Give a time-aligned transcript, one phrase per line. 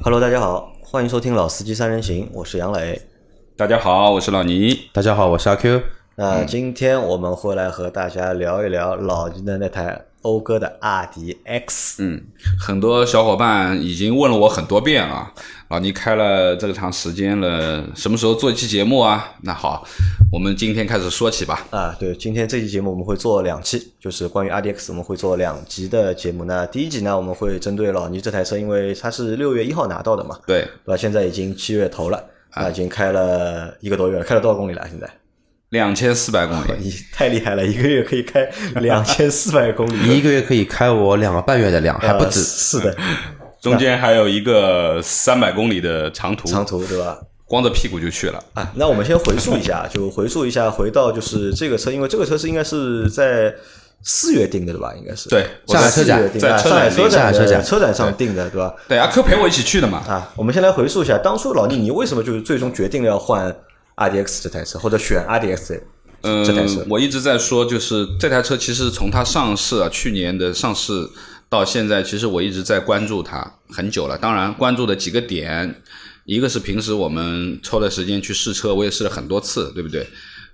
[0.00, 3.02] Hello，大家好，欢迎收听《老司机三人行》，我是杨磊。
[3.56, 4.88] 大家好，我是老倪。
[4.92, 5.82] 大家好，我是阿 Q。
[6.20, 11.94] 那今天我们会来和大家聊一聊老倪的那台讴歌的 RDX。
[12.00, 12.20] 嗯，
[12.58, 15.32] 很多小伙伴已经问了我很多遍了，
[15.68, 19.32] 老倪开了这么长时间了，什么时候做一期节目啊？
[19.42, 19.86] 那好，
[20.32, 21.64] 我们今天开始说起吧。
[21.70, 26.44] 啊，对，今天这期节目我们会做两期，就是关于 RDX，我们会做两集的节目。
[26.44, 30.96] 那第一集呢，我们会针对老倪这台车，因为它是六月一号拿到的嘛，对，对吧？
[30.96, 34.84] 现在已经七月头了，啊，已经开了一个多月了，开了多少公里了？
[34.90, 35.08] 现在？
[35.70, 42.42] 两千四百公里， 你太厉害了，一个月可以开两千四百公里，你 一个月可以开我两个半月的量，还不止。
[42.42, 42.96] 是的，
[43.60, 47.18] 中间还有一个三百公里的长途，长途对吧？
[47.44, 48.42] 光着屁股就去了。
[48.54, 53.54] 啊，那我们先回溯一下，就回溯一下，回到就是这个车，因为这个车是应该是在
[54.02, 54.92] 四月定的对吧？
[54.94, 58.74] 应该是对，上海车展在上海车展车展车展上定的对吧？
[58.86, 59.98] 对，阿 Q 陪我一起去的嘛。
[60.06, 63.54] 啊，我们先来回溯一下，当初老倪你为什么就是最终决定了要换
[63.98, 65.80] RDX 这台车，或者选 RDX？
[66.22, 71.08] 嗯，我一直在说，就是这台车其实从它上市啊，去年的上市
[71.48, 74.18] 到现在，其实我一直在关注它很久了。
[74.18, 75.80] 当然，关注的几个点，
[76.24, 80.06] 一个是平时我们抽的时间去试车，我也试了很多次，对不对？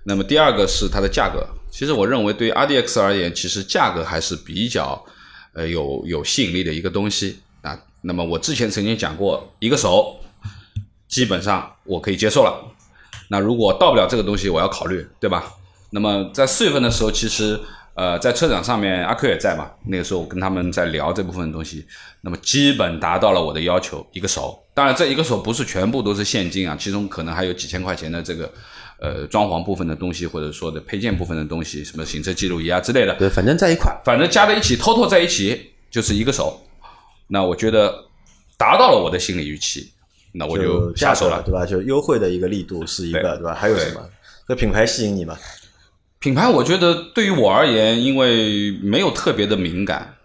[0.03, 1.43] 那么第二个是它的价格。
[1.71, 5.03] 其实我认为，对于 RDX 而言，其实价格还是比较
[5.53, 7.75] 呃有有吸引力的一个东西啊。
[8.01, 10.17] 那么我之前曾经讲过，一个手
[11.07, 12.74] 基本上我可以接受了。
[13.29, 15.51] 那如果到不了这个东西，我要考虑，对吧？
[15.91, 17.59] 那么在四月份的时候，其实
[17.93, 19.71] 呃，在车展上面，阿 Q 也在嘛。
[19.87, 21.85] 那个时候我跟他们在聊这部分东西，
[22.21, 24.61] 那么基本达到了我的要求，一个手。
[24.73, 28.51] 当然，这一个手不是全部都是现金啊，其中可能还有几千块钱的这个
[28.99, 33.15] 呃装潢部分的东西，或者说的配件部分的东西，什么行车记录仪啊之类的。
[33.15, 36.61] 对，反正在一块，反正加在一起，偷偷在一起就是一个手。
[37.27, 38.05] 那我觉得
[38.57, 39.93] 达到了我的心理预期。
[40.37, 41.65] 那我就下手了，对吧？
[41.65, 43.53] 就优惠的一个力度是一个，对吧？
[43.53, 44.01] 还有什么？
[44.47, 45.37] 这品牌吸引你吗？
[46.19, 50.15] 品牌，我觉得对于我而言，因为没有特别的敏感。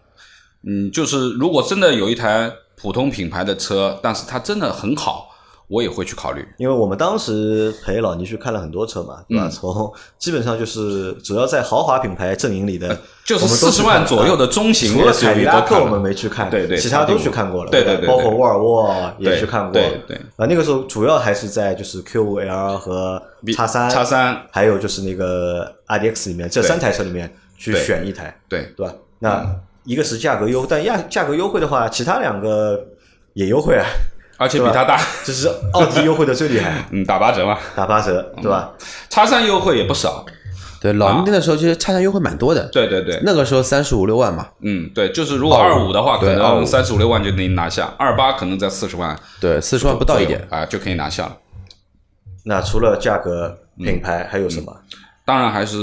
[0.62, 5.29] 嗯，就是如果真的有一台普通品牌的车，但是它真的很好。
[5.70, 9.48] 我也会去考虑，因为我们当时陪老倪去看了很多车嘛，对吧？
[9.48, 20.16] 从基本上就是主要在豪华品牌阵营里的，就是四十万左右的中型，除了凯迪拉克我们没去看，对对，其他都去看过了，对对对，包括沃尔沃也去看过，对对。
[20.36, 23.22] 啊，那个时候主要还是在就是 Q 五 L 和
[23.54, 28.92] 叉三，叉三，还有就是那个 RDX 里面这三台车里面去选一台，对对吧？
[29.20, 29.46] 那
[29.84, 32.84] 一个是价格优，但价价格优惠的话，其他两个
[33.34, 33.86] 也优惠啊。
[34.40, 38.72] 而且比它大，这是奥迪优惠的最厉害， 嗯，打八折嘛，打八折，对吧？
[39.10, 40.24] 叉三优惠也不少，
[40.80, 50.42] 对，老年店的时候其实叉三优惠蛮多的，对对对，那个时候三十五六万嘛，嗯，对，就是如果二五的话，可能三十五六万就能拿下，二八可能在四十万，对，四十万不到一点。
[50.48, 51.36] 啊，就可以拿下了。
[52.46, 54.74] 那除了价格、品牌还有什么？
[55.26, 55.76] 当然还是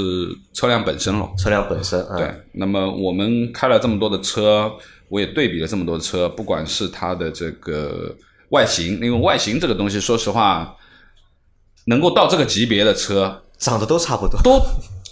[0.55, 2.33] 车辆本身了，车辆本身，对。
[2.53, 4.71] 那么我们开了这么多的车，
[5.09, 8.15] 我也对比了这么多的车，不管是它的这个。
[8.49, 10.75] 外形，因为外形这个东西，说实话，
[11.85, 14.61] 能够到这个级别的车，长得都差不多，都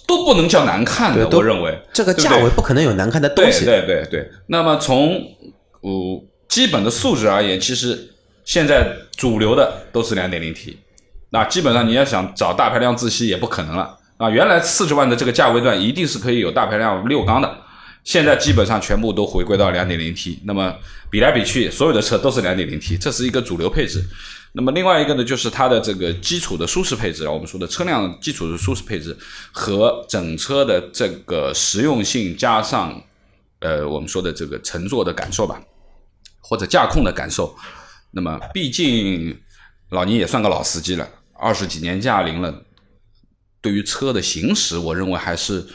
[0.07, 1.27] 都不能叫难看的。
[1.29, 3.65] 我认为这个价位不可能有难看的东西。
[3.65, 4.31] 对对对对。
[4.47, 5.15] 那么从
[5.81, 8.13] 呃基本的素质而言，其实
[8.43, 10.77] 现在主流的都是两点零 T，
[11.31, 14.29] 那基本上你要想找大排量自吸也不可能了啊。
[14.29, 17.64] 原来四十万的这个价位段，一定是可以有大排量六缸的。
[18.05, 20.73] 现在基本上全部都回归到两点零 T，那么
[21.09, 24.05] 比来比去，所有的车都是两点零 T，这是一个主流配置。
[24.53, 29.17] 那么另外一个呢，就是它的这个基础的舒适配置，我们说的车辆基础的舒适配置
[29.51, 33.03] 和整车的这个实用性，加上
[33.59, 35.59] 呃我们说的这个乘坐的感受吧，
[36.39, 37.53] 或者驾控的感受。
[38.11, 39.35] 那么毕竟
[39.89, 42.63] 老倪也算个老司机了，二十几年驾龄了，
[43.61, 45.65] 对于车的行驶，我认为还是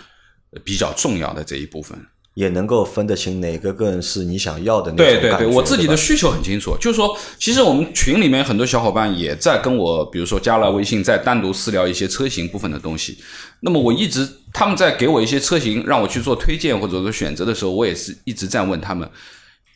[0.64, 2.06] 比较重要的这一部分。
[2.34, 13.18] 也能够分得清哪个更是你想要的那种对对对，我自己的需求很清楚，就是说，其实我们群里面很多小伙伴也在跟我，比如说加了微信，在单独私聊一些车型部分的东西。
[13.60, 19.06] 那么我一直他们在给我一些车型让我去做推荐或者说选择的时候，我也是一直在问他们，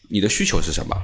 [0.08, 0.96] 你的需求是什么？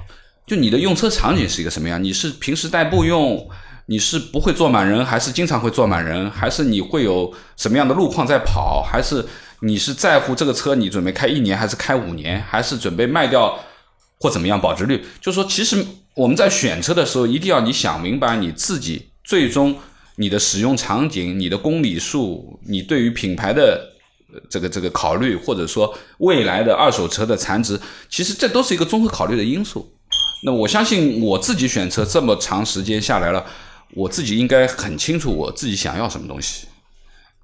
[0.47, 2.03] 就你的用车场景是一个什么样？
[2.03, 3.49] 你是平时代步用？
[3.87, 6.31] 你是不会坐满人，还是经常会坐满人？
[6.31, 8.81] 还是你会有什么样的路况在跑？
[8.83, 9.27] 还是？
[9.61, 13.59] 你是在乎这个车，你准备开一年还是开五年，还是准备卖掉
[14.19, 14.61] 或怎么样？
[14.61, 15.85] 保值率，就是说，其实
[16.15, 19.77] 我们在选车的时候，一定要你想明白你自己最终
[20.17, 23.91] 你的使用场景、你的公里数、你对于品牌的
[24.49, 27.79] 这个这个考虑，或者说未来的二手车的残值，
[28.09, 29.93] 其实这都是一个综合考虑的因素。
[30.43, 33.45] 那我相信我自己选车这么长时间下来了，
[33.95, 36.67] 我自己应该很清楚我自己想要什么东西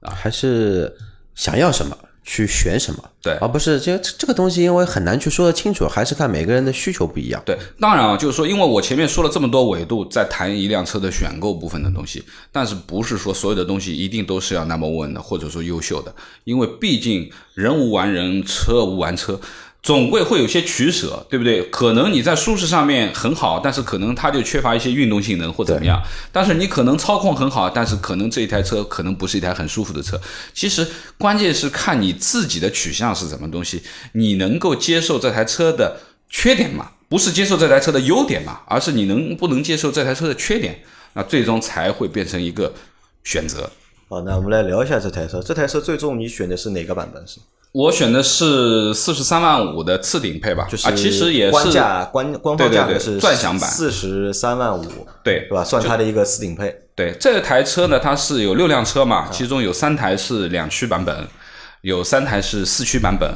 [0.01, 0.15] 啊。
[0.15, 0.97] 还是
[1.37, 7.41] 想要什么去选什么，对而不是这这个东西，因为很难去说得清楚，还是看每个人的需求不一样。
[7.47, 16.13] 对，当然啊，就是说，因为我前面说了这么多维度，在谈一辆车的选购部分的东西，但是不是说所有的东西一定都是要 number one 的，或者说优秀的，
[16.43, 19.41] 因为毕竟人无完人，车无完车。
[19.87, 21.63] 总归会有些取舍，对不对？
[21.71, 26.03] 可能你在舒适上面很好，但是可能它就缺乏一些运动性能或怎么样。
[26.33, 30.21] 但是你可能操控很好，但是可能这一台车可能不是一台很舒服的车。
[30.53, 30.85] 其实
[31.17, 33.81] 关键是看你自己的取向是什么东西，
[34.15, 36.91] 你能够接受这台车的缺点吗？
[37.09, 40.81] 不是接受这台车的优点嘛，而是你能不能接受这台车的缺点，
[41.13, 42.75] 那最终才会变成一个
[43.23, 43.71] 选择。
[44.09, 45.41] 好，那我们来聊一下这台车。
[45.41, 47.25] 这台车最终你选的是哪个版本？
[47.25, 47.39] 是？
[47.77, 55.63] 我选的是四十三万五的次顶配吧，就是啊，其实也是官价官官方价格是钻享版四十三万五，对对吧？
[55.63, 56.75] 算它的一个次顶配。
[56.95, 61.15] 对，这台车呢，它是有六辆车嘛，其中有三台是两驱版本，
[61.83, 63.31] 有三台是四驱版本。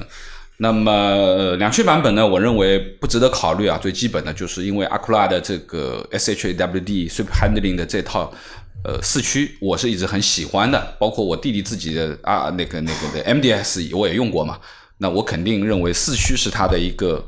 [0.56, 3.76] 那么两驱版本呢，我认为不值得考虑啊。
[3.76, 8.32] 最基本的就是因为阿库拉的这个 SHAWD Super Handling 的这套。
[8.82, 14.58] 呃，四驱我是一直很喜欢的，包括我弟弟自己的啊，那个那个的 MDS 我也用过嘛。
[14.98, 17.22] 那我肯定认为四驱是它的一个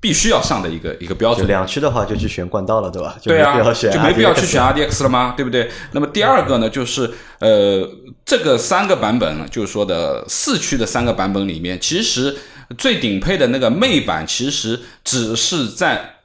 [0.00, 1.46] 必须要上的一个一个标准。
[1.46, 3.16] 两驱的话就去选冠道了，对吧？
[3.22, 3.56] 对啊，
[3.92, 5.34] 就没必要去选 RDX 了吗？
[5.36, 5.70] 对不对？
[5.92, 7.88] 那么第二个呢，就是呃，
[8.24, 12.36] 这个三个版本，就是说的四驱的三个版本里面，其实
[12.76, 16.16] 最顶配的那个魅版，其实只是在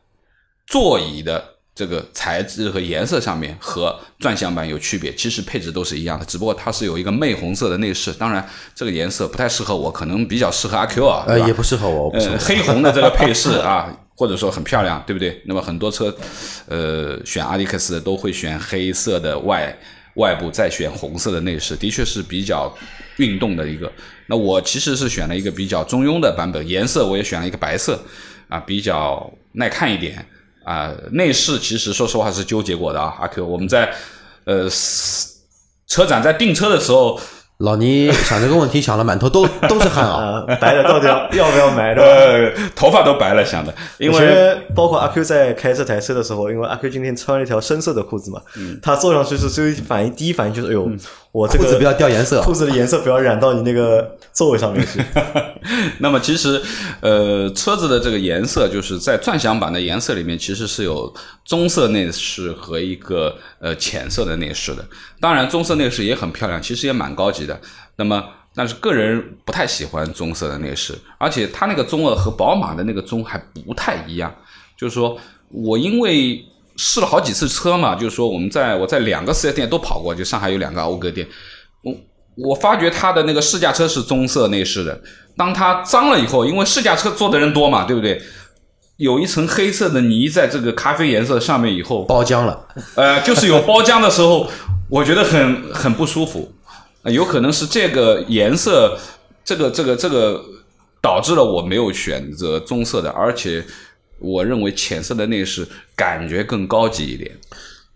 [0.68, 1.55] 座椅的。
[1.76, 8.14] 这个材质和颜色上面和转向版有区别，其实配置都是一样的，只不过它是有一个魅红色的内饰。
[8.14, 15.42] 当然，这个颜色不太适合我，可能比较适合阿 Q 啊，呃，也不适合我，呃，黑红的这个配饰啊， 或者说很漂亮，对不对？
[15.46, 16.16] 那么很多车，
[16.68, 19.78] 呃，选阿迪克斯都会选黑色的外
[20.14, 22.74] 外部，再选红色的内饰，的确是比较
[23.18, 23.92] 运动的一个。
[24.28, 28.00] 那我其实是选了一个比较中庸的版本，颜色我也选了一个白色，
[28.48, 30.26] 啊，比较耐看一点。
[30.66, 33.94] 啊，内饰其实说实话是纠结过的啊，阿 Q，我们在
[34.44, 34.68] 呃
[35.88, 37.18] 车展在订车的时候。
[37.60, 41.94] 老倪想这个问题想了满头都 都是汗啊，白的到底要 要不要买？
[41.94, 43.74] 呃，头发都白了，想的。
[43.98, 48.42] 因为包括阿 Q 在开这台车的时候，因为阿 Q 今天穿了一条深色的裤子嘛，
[48.82, 50.90] 他坐上去是最反应第一反应就是，哎呦，
[51.36, 55.04] 我这个裤子不要掉颜色， 裤子的颜色不要染到你那个座位上面去。
[56.00, 56.62] 那么其实，
[57.02, 64.86] 呃，车子的这个颜色就是在钻享版的颜色里面，其实是有棕色内饰和一个呃浅色的内饰的。
[65.20, 67.46] 当然，棕色内饰也很漂亮，其实也蛮高级。
[67.46, 67.60] 的，
[67.98, 68.24] 那么
[68.56, 74.34] 但是个人不太喜欢棕色的内饰，而且它那个棕啊和宝马的那个棕还不太一样。
[74.78, 75.18] 就是说
[75.50, 76.46] 我因为
[76.78, 81.28] 试了好几次车嘛，就是说我们在我在两个四 S 店都跑过，就上海有两个讴歌店，
[81.84, 81.94] 我
[82.50, 85.02] 我发觉它的那个试驾车是棕色内饰的，
[85.38, 88.22] 当它脏了以后，因为试驾车坐的人多嘛，对不对？
[88.98, 94.50] 有一层黑色的泥在这个咖啡颜色上面以后包浆了，呃，就是有包浆的时候，
[94.90, 96.54] 我觉得很很不舒服。
[97.04, 98.98] 有可能是这个颜色，
[99.44, 100.42] 这个这个这个
[101.02, 103.64] 导致了我没有选择棕色的，而且
[104.20, 107.32] 我认为浅色的内饰感觉更高级一点。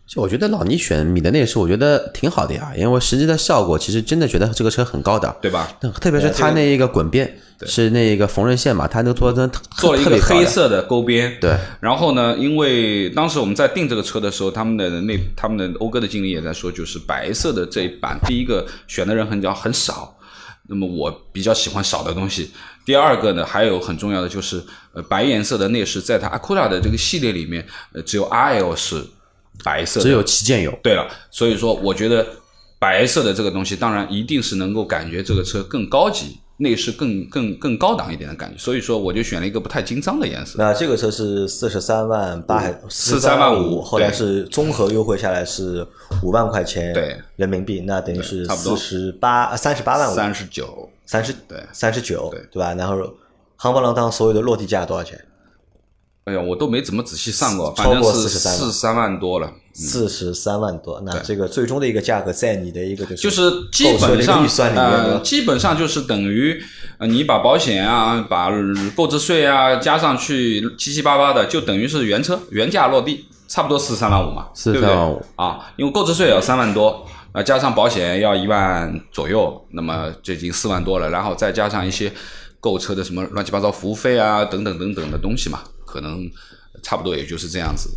[0.07, 5.71] 就我觉得老倪选米的内饰，我觉得挺好的呀，因为实际的效果其实真的觉得这个车很高的，对吧？
[6.01, 7.31] 特别是它那一个滚边
[7.67, 9.47] 是那个缝纫线嘛，它那个做的
[9.77, 11.55] 做了一个黑色的勾边，对。
[11.79, 20.17] 然后呢，因为当时我们在定这个车的时候，他们的那他们的讴歌的经理也在说，就是白色的这一版，第一个选的人很少很少，
[20.69, 22.51] 那么我比较喜欢少的东西。
[22.85, 29.05] 第二个呢，还有很重要的就是，呃，白颜色的内饰在它 Acura 的这个系列里面，呃，只有 RL 是。
[29.61, 30.71] 白色只有旗舰有。
[30.81, 32.25] 对了，所以说我觉得
[32.79, 38.57] 白色的这个东西，当然一定是能够感觉这个车更高级，内饰更更更高档一点的感觉。
[38.57, 40.55] 所以说我就选了一个不太经脏的颜色。
[40.57, 45.85] 那这个车是四十三万八，四十三万五，后来是综合优惠下来是
[46.21, 52.73] 五万块钱对人民币，那等于是四十八三十八万五，三十九，三十对三十九对吧？
[52.73, 52.95] 然后
[53.57, 55.19] 夯不啷当所有的落地价多少钱？
[56.25, 59.51] 哎呀，我都没怎么仔细算过，反正是四十三万多了。
[59.73, 66.61] 四十三万多，那这个最终的一个价格，在你的一个就是就是基本上呃，基本上就是等于
[66.97, 68.51] 呃，你把保险啊，把
[68.95, 82.11] 购置税啊加上去七七八八的，就等于是原车原价落地，差不多四十三万五嘛，四十三万五啊，因为购置税要三万多，啊，加上保险要一万左右，那么就已经四万多了，然后再加上一些
[82.59, 85.61] 购车的什么乱七八糟服务费啊，等等等等的东西嘛。
[85.85, 86.29] 可能
[86.83, 87.89] 差不多也就是这样子。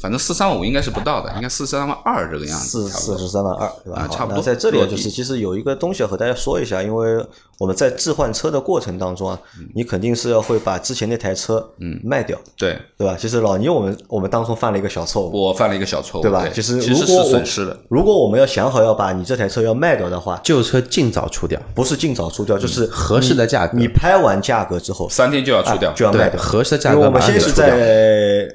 [0.00, 4.02] 反正四三万五应该是不到的，应该四三万二这个样子，四十三万二，对吧？
[4.02, 7.26] 啊差不多在这里就是，其实有一个东西要和大家说一下，因为
[7.58, 9.38] 我们在置换车的过程当中啊，
[9.74, 13.16] 你肯定是要会把之前那台车嗯卖掉，对对吧？
[13.18, 16.42] 其实老倪我们我们当中犯了一个小错误，我犯了一个小错误，对吧？
[16.42, 17.76] 对其实其实是如果我损失了。
[17.88, 26.40] 如果我们要想好要把你这台车要卖掉的话，旧车尽早出掉，不是尽早出掉，就是合适的价格你拍完价格之后，三天就要出掉啊，就要卖掉。
[26.40, 27.52] 合适的价因为我们先是。
[27.58, 27.68] 在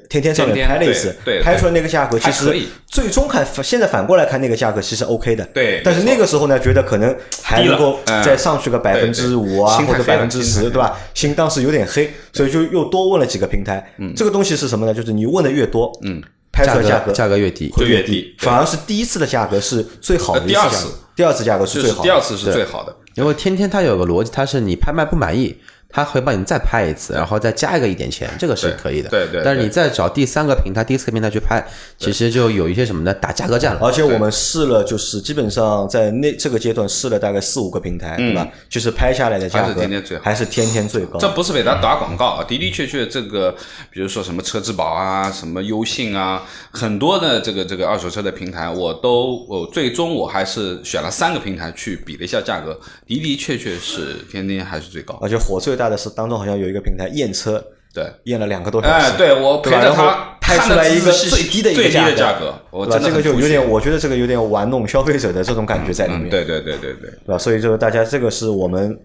[0.08, 2.50] 天天上面拍了一次拍出来那个价格其实
[2.86, 10.96] 最终看现在反过来看那个价格其实 OK 的，对但是那个时候呢，觉得可能还能够嗯再上去个百分之五啊，或者百分之十，对吧？
[11.14, 13.94] 心当时有点黑，所以就又多问了几个平台。
[13.98, 14.92] 嗯这个东西是什么呢？
[14.92, 16.22] 就是你问的越多，嗯，
[16.52, 22.02] 拍出来价格价格越低会越就越低反而是第一次的价格是最好的呃第二次第二次价格是最好的。
[22.02, 25.56] 第二次是最好的，因为天天它有个逻辑，它是你拍卖不满意，
[25.94, 29.08] 它会帮你再拍一次，然后再加一个一点钱，这个是可以的。
[29.08, 31.64] 对对对但是你再找第三个平台、第四个平台去拍，
[31.96, 33.14] 其实就有一些什么呢？
[33.14, 33.80] 打价格战了。
[33.80, 38.48] 而且我们试了，就是基本上在那这个阶段试了大概四五个平台，对吧？
[38.68, 41.16] 就是拍下来的价格还是天天最好还是天天最高。
[41.20, 43.54] 这不是给他打广告啊，的的确确，这个
[43.92, 55.16] 比如说什么车之宝啊，什么优信啊，很多的这个这个二手车的平台，我都我最终我还是选了三个平台去比了一下价格，的的确确是天天还是最高。
[55.22, 57.62] 而且火最大的是当中好像有一个平台验车，
[57.92, 67.38] 对，验了两个多小时，哎，对我陪着他拍出来一个最低的一个最低的价价格，我对这个就有点，我觉得这个有点玩弄消费者的这种感觉在里面，嗯，对对对对对，对吧？
[67.38, 68.98] 所以就是大家这个是我们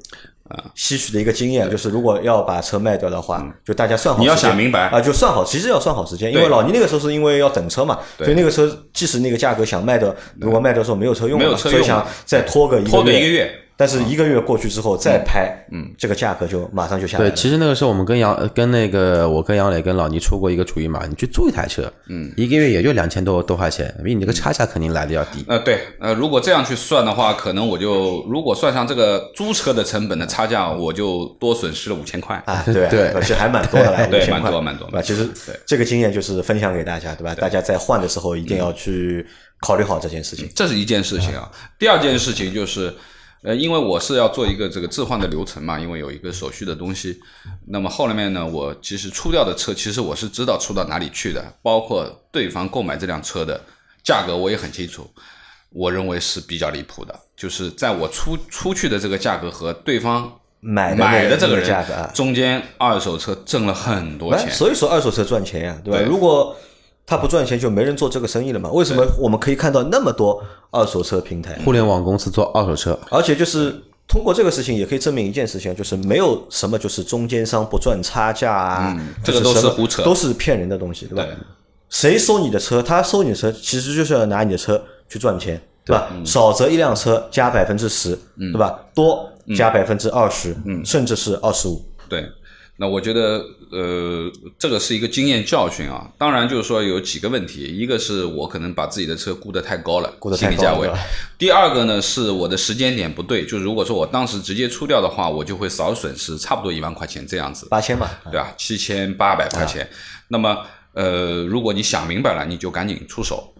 [0.73, 4.87] 吸取的一个经验，就是如果要把车卖掉的话，就大家算你要想明白。
[4.89, 25.45] 啊，就算好，其实要算好时间，因为老倪那个时候是因为要等车嘛，所以那个车即使那个价格想卖掉，如果卖掉的时候没有车用没有车用所以想再拖个拖个，一个月，但是一个月过去之后再拍，嗯，这个价格就马上就下来了对，其实那个时候我们跟杨跟那个我跟杨磊跟老倪出过一个主意嘛，你去租一台车，嗯，一个月也就两千多多块钱，比你这个差价肯定来的要低。
[25.47, 32.35] 呃，对，呃，如果这样去算的话，可能我就如果算上这个租车的成本的差价，我就多损失了五千块。
[32.47, 35.01] 啊，对对 其实还蛮多的 啦，对蛮多蛮多对吧？
[35.01, 35.25] 其实
[35.65, 37.33] 这个经验就是分享给大家，对吧？
[37.33, 39.25] 大家在换的时候一定要去
[39.61, 40.49] 考虑好这件事情。
[40.53, 41.49] 这是一件事情啊。
[41.77, 42.93] 第二件事情就是，
[43.41, 47.19] 呃，因为我是要做一个这个置换的流程嘛，因为有一个手续的东西。
[47.67, 53.61] 那么后面呢，我其实出掉的车，其实我是知道出到哪里去的，包括对方购买这辆车的
[54.03, 55.09] 价格，我也很清楚。
[55.71, 64.51] 我认为是比较离谱的，就是在我出出去的这个价格和对方买的买的这个人价格啊，中间，二手车挣了很多哎钱。
[64.51, 65.99] 所以说二手车赚钱呀，对吧？
[65.99, 66.57] 对如果
[67.09, 68.69] 他不赚钱，就没人做这个生意了嘛？
[68.69, 71.59] 为什么我们可以看到那么多二手车平台？
[71.65, 73.73] 互联网公司做二手车，而且就是
[74.07, 81.23] 通过这个事情，也可以证明一件事情，就是没有什么就是中间商不赚差价啊，嗯这个都是胡扯都是骗人的东西，对吧？
[81.23, 81.33] 对
[81.89, 82.83] 谁收你的车？
[82.83, 86.11] 他收你的车，其实就是要拿你的车去赚钱，对吧？
[86.23, 88.79] 少则一辆车加百分之十，对吧？
[88.93, 91.83] 多加百分之二十，甚至是二十五。
[92.07, 92.23] 对，
[92.81, 96.09] 那我觉得呃，这个是一个经验教训啊。
[96.17, 100.89] 当然，就是说有几个问题，一个是我可能把自己的车估得太高了，估得太心理价位。
[101.37, 107.67] 第二个呢，是我的时间点不对，就如果说我当时直接出掉的话，我就会少损失差不多一万块钱这样子。
[107.69, 108.53] 八千吧，对吧？
[108.57, 109.89] 七千八百块钱。
[110.29, 110.59] 那么，
[110.93, 113.53] 呃，如果你想明白了，你就赶紧出手。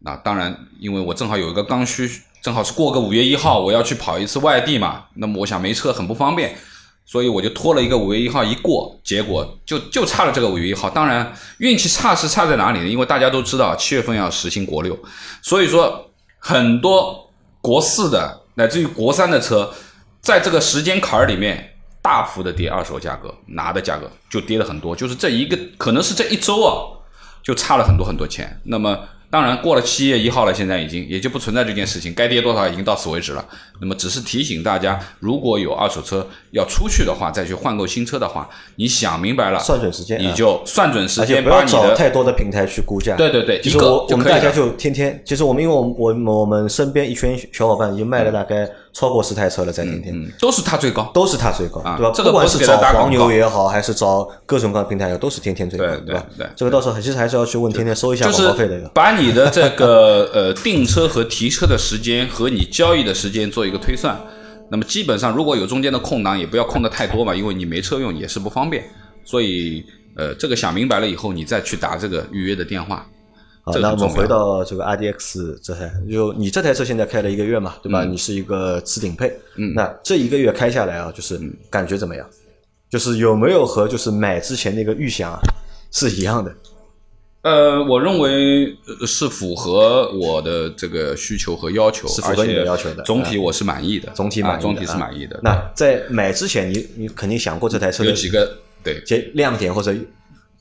[0.00, 2.06] 那当然，因为我正好有一个刚需，
[2.42, 5.04] 正好是过个五月一号，我要去跑一次外地嘛。
[5.14, 6.54] 那么我想没车很不方便，
[7.06, 10.90] 所以我就拖了一个五月一号一过，结果就就差了这个五月一号。
[10.90, 12.86] 当然，运气差是差在哪里呢？
[12.86, 14.98] 因为大家都知道七月份要实行国六，
[15.40, 19.72] 所以说很多国四的乃至于国三的车，
[20.20, 26.74] 在这个时间坎儿里面大幅的跌二手价格，拿的价格就跌了很多，就是这一个可能是这一周啊，
[27.42, 28.60] 就差了很多很多钱。
[28.64, 28.98] 那么
[29.28, 33.44] 当然过了七月一号了，现在已经也就不存在这件事情，该跌多少已经到此为止了。
[33.80, 43.16] 那么只是提醒大家，如果有二手车要出去的话，再去换购新车的话，你想明白了，算准时间你啊就算准时间，而且不要找太多的平台去估价。
[43.16, 50.14] 对对对其实一个我我们大家就天天，其实我们因为我们我们我们身边一圈小伙伴已经卖了大概超过十台车了，在天天。
[50.16, 51.10] 嗯，都是它最高。
[51.12, 52.12] 都是他最高，啊对吧？
[52.14, 56.46] 这个不不管是找黄牛也好，还是找各种各样的平台也好，都是天天最高，对对吧对？
[56.56, 58.90] 这个到时候其实还是要去问天天收一下就是广告费的。
[58.94, 64.18] 把你的这个 呃订车和提车的时间和你交易的时间做一个推算。
[64.70, 68.82] 那么基本上如果有中间的空档，也不要空的太多嘛，因为你没车用也是不方便。
[69.24, 69.84] 所以
[70.16, 73.06] 呃，这个想明白了以后，你再去打这个预约的电话。
[73.66, 78.04] 好，那我们回到这个 RDX 这台，就你这台车现在开了一个月嘛，对吧？
[78.04, 81.36] 你是一个次顶配，嗯，那这一个月开下来啊，就是
[81.68, 82.24] 感觉怎么样？
[82.88, 85.40] 就是有没有和就是买之前那个预想啊
[85.90, 86.54] 是一样的。
[87.42, 88.72] 呃，我认为
[89.04, 93.02] 是符合我的这个需求和要求，是符合你的要求的。
[93.02, 95.40] 总体我是满意的，总体满意，总体是满意的。
[95.42, 99.92] 那在买之前，你你肯定想过这台车有几个对些亮点或者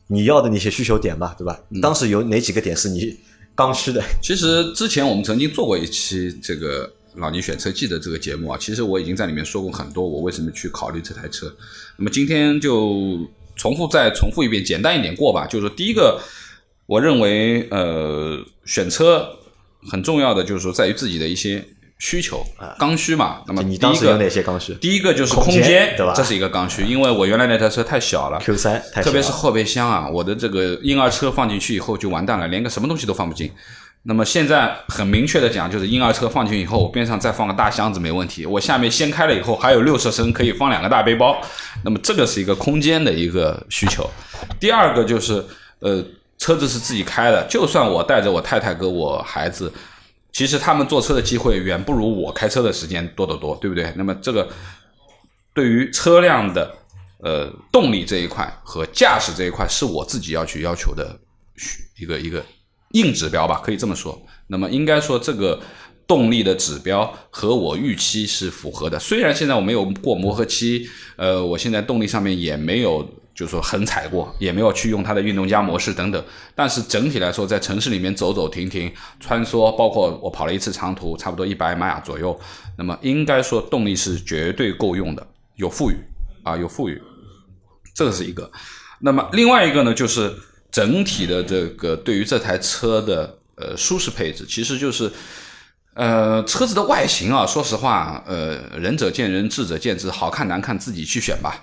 [0.08, 1.60] 你要的那些需求点吧，对吧？
[1.82, 3.18] 当时有哪几个点是你
[3.56, 4.04] 刚需的？
[4.22, 11.54] 其实之前我们曾经做过一期这个老倪选车记的这个节目啊，其实我已经在里面说过很多我为什么去考虑这台车。
[11.98, 13.20] 那么今天就
[13.56, 15.46] 重复再重复一遍，简单一点过吧。
[15.48, 16.22] 就是说第一个。
[16.88, 19.28] 我认为，呃，选车
[19.90, 22.46] 很重要的就是说，在于自己的一些需求，
[22.78, 23.42] 刚需嘛。
[23.48, 24.74] 那么你当时有哪些刚需？
[24.76, 26.14] 第一个就是空间，对吧？
[26.16, 33.52] 这是一个刚需，因为我原来那台车太小了，Q 三，特别是后备箱啊，我的这个婴儿车放进去以后就完蛋了，连个什么东西都放不进。
[34.04, 41.38] 那么现在很明确的讲，就是婴儿车放进去以后，我边上再放个大箱子没问题，我下面掀开了以后还有六十升可以放两个大背包。
[41.84, 44.10] 那么这个是一个空间的一个需求。
[44.60, 45.44] 第二个就是，
[45.80, 46.04] 呃。
[46.38, 49.72] 车子是自己开的，就算我带着我太太跟我孩子，
[50.36, 53.94] 其实他们坐车的机会远不如我开车的时间多得多，对不对？
[53.96, 54.46] 那么这个
[55.54, 56.76] 对于车辆的
[57.20, 61.18] 呃动力这一块和驾驶这一块，是我自己要去要求的
[61.98, 62.44] 一个一个
[62.92, 64.22] 硬指标吧，可以这么说。
[64.48, 65.58] 那么应该说这个
[66.06, 69.00] 动力的指标和我预期是符合的。
[69.00, 73.10] 虽然现在我没有过磨合期，呃，我现在动力上面也没有。
[73.36, 76.26] 就是说很踩过，也没有去用它的运动加模式等等，
[76.56, 78.90] 但是整体来说，在城市里面走走停停、
[79.20, 82.40] 穿梭，包括我跑了一次长途，差不多一百迈左右，
[82.78, 85.98] 那么应该说动力是绝对够用的，有富裕
[86.44, 87.02] 啊，有富裕，
[87.94, 88.50] 这是一个。
[89.00, 90.34] 那么另外一个呢，就是
[90.72, 95.12] 整体的这个对于这台车的呃舒适配置，其实就是
[95.96, 101.62] 呃车子的外形啊，说实话，呃仁者见仁，智者见智，好看难看自己去选吧。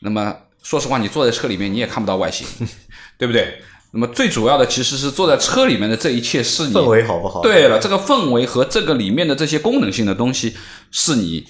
[0.00, 0.34] 那么。
[0.68, 2.44] 说实话，你坐在车里面，你也看不到外形，
[3.16, 3.54] 对不对？
[3.92, 7.40] 那么最主要的其实是坐在车里面的这一切是你氛围好不好？
[7.40, 10.56] 对了，这个氛围和这个里面的这些功能性的东西
[10.90, 11.46] 是你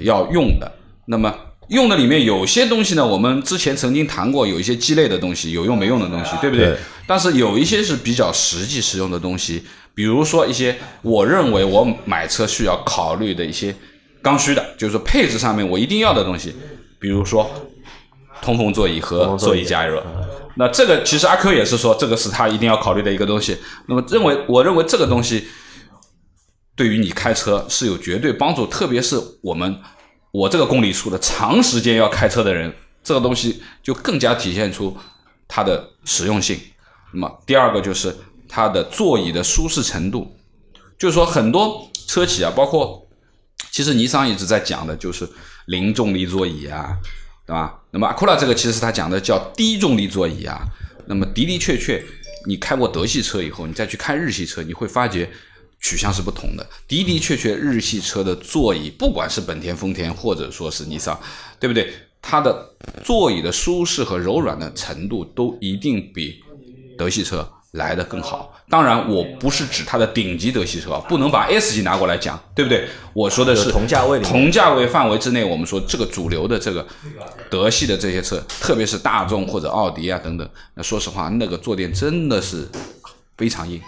[0.00, 0.70] 要用的。
[1.06, 1.32] 那么
[1.68, 6.76] 用的里面有些东西呢，我们之前曾经谈过，有一些鸡肋的东西，有用没用的东西，对不对？
[7.06, 9.62] 但是有一些是比较实际实用的东西，
[9.94, 13.72] 比如说一些我认为我买车需要考虑的一些
[14.20, 16.52] 刚需的，就是说配置上面我一定要的东西，
[16.98, 17.48] 比如说。
[18.42, 20.04] 通风座椅和座椅加热，
[20.56, 23.58] 那这个其实阿 Q 也是说，这个是他一定要考虑的一个东西。
[23.88, 25.48] 那么认为，我认为这个东西
[26.74, 29.78] 对于你开车是有绝对帮助，特别是我们
[30.30, 32.72] 我这个公里数的长时间要开车的人，
[33.02, 34.96] 这个东西就更加体现出
[35.48, 36.58] 它的实用性。
[37.12, 38.14] 那么第二个就是
[38.48, 40.36] 它的座椅的舒适程度，
[40.98, 43.06] 就是说很多车企啊，包括
[43.70, 45.28] 其实尼桑一直在讲的就是
[45.66, 46.96] 零重力座椅啊。
[47.46, 47.80] 对吧？
[47.92, 50.60] 那么阿库拉这个其实他讲的叫低重力座椅啊。
[51.06, 52.04] 那么的的确确，
[52.46, 55.30] 你开过德系车以后，你再去看日系车，你会发觉
[55.80, 56.66] 取向是不同的。
[56.88, 61.18] 的的确确，日系车的座椅，不管是本田、丰田或者说是尼桑，
[61.60, 61.92] 对不对？
[62.20, 66.42] 它的座椅的舒适和柔软的程度都一定比
[66.98, 67.48] 德系车。
[67.76, 72.88] 来的更好，当然我不是指它的顶级德系车，不能把 S 级拿过来讲，对不对？
[73.12, 76.84] 我说的是同价位同价位范围之内，我们说这个主流的这个
[77.48, 82.68] 德系的这些车，特别是大众或者奥迪啊等等，那说实话，那个坐垫真的是
[83.36, 83.80] 非常硬。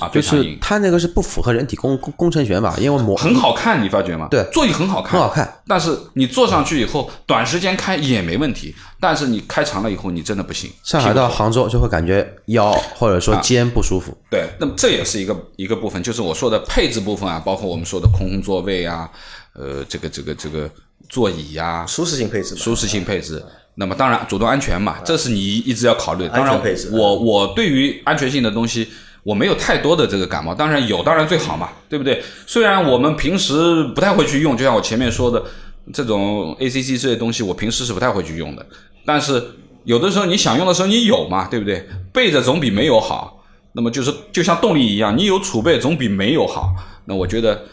[0.00, 4.28] 啊，就是它那个是不符合人体工工工程学嘛，因为磨很好看，你发觉吗？
[4.30, 5.60] 对，座椅很好看，很好看。
[5.66, 10.70] 但是你坐上去以后，短时间开也没问题，但是你开长了以后，你真的不行。
[10.82, 14.14] 上海到杭州就会感觉腰或者说肩不舒服。
[14.30, 19.08] 对，那么这也是一个一个部分，就是我说的配置部分啊，包括我们说的空座位啊，
[19.54, 20.68] 呃，这个这个这个
[21.08, 23.42] 座椅呀，舒适性配置，舒适性配置。
[23.76, 26.30] 那么当然，主动安全嘛，这是你一直要考虑的。
[26.30, 26.90] 当然，配置。
[26.92, 28.86] 我我对于安全性的东西。
[29.26, 32.22] 我没有太多的这个感冒，当然有，当然最好嘛，对不对？
[32.46, 35.42] 虽然我们平时不太会去用，就像我前面说的，
[35.92, 38.64] 这种 ACC 这些东西，我平时是不太会去用的。
[39.04, 39.42] 但是
[39.82, 41.84] 有的时候你想用的时候你有嘛，对不对？
[42.12, 43.42] 备着总比没有好。
[43.72, 46.72] 那么就是就像动力一样，你有储备总比没有好。
[47.04, 47.64] 那我觉得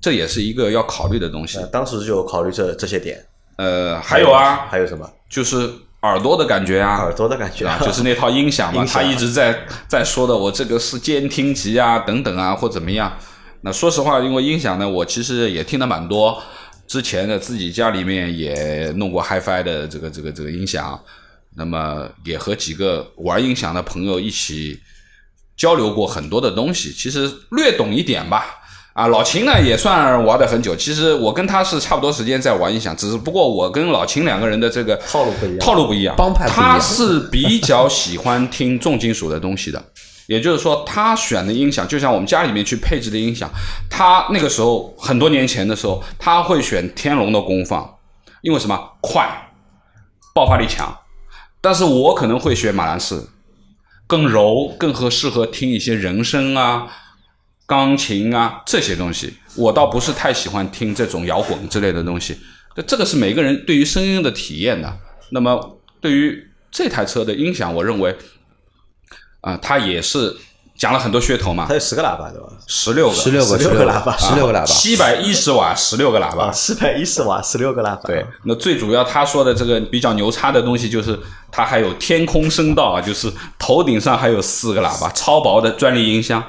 [0.00, 1.58] 这也是一个要考虑的东西。
[1.70, 3.22] 当时就考虑这这些点。
[3.58, 5.06] 呃，还有啊，还有什么？
[5.28, 5.70] 就是。
[6.02, 13.18] 耳朵的感觉啊，耳朵的感觉啊，就是那套音响嘛， 他一直在在说的，我这个是监听级啊，等等啊，或怎么样。
[13.62, 16.40] 那说实话，因为音响呢，我其实也听的蛮多。
[16.86, 20.98] 之前的自己家里面也弄过 HiFi 的这个这个这个音响，
[21.56, 24.80] 那么也和几个玩音响的朋友一起
[25.56, 28.57] 交流过很多的东西，其实略懂一点吧。
[28.98, 30.74] 啊，老秦呢也算玩的很久。
[30.74, 39.80] 其实我跟他是差不多时间在玩音响，只是不过我跟老秦两个人的这个套路不一样套路不一样，帮派不一样他是比较喜欢听重金属的东西的，
[40.26, 43.48] 也就是说，他选的音响，就像我们家里面去配置的音响，
[43.88, 47.88] 他那个时候很多年前的时候，他会选天龙的功放，
[48.42, 49.30] 因为什么快，
[50.34, 50.92] 爆发力强。
[51.60, 53.22] 但是我可能会选马兰士，
[54.08, 56.88] 更柔，更合适合听一些人声啊、
[57.68, 59.32] 钢琴啊这些东西。
[59.54, 62.36] 我倒不是太喜欢听这种摇滚之类的东西。
[62.74, 64.92] 这这个是每个人对于声音的体验的。
[65.30, 68.16] 那么对于这台车的音响，我认为
[69.40, 70.36] 啊、它也是
[70.76, 72.48] 讲了很多噱头嘛它，有十个喇叭对吧？
[72.66, 76.52] 十六个，十六个，十六个喇叭十六个喇叭，七百一十瓦，十六个喇叭啊，。
[76.52, 78.02] 四百一十瓦，十六个喇叭。
[78.06, 81.18] 对，那最主要他说的这个比较牛叉的东西，就是
[81.50, 86.42] 它还有天空声道啊，就是头顶上还有四个喇叭，超薄的专利音箱。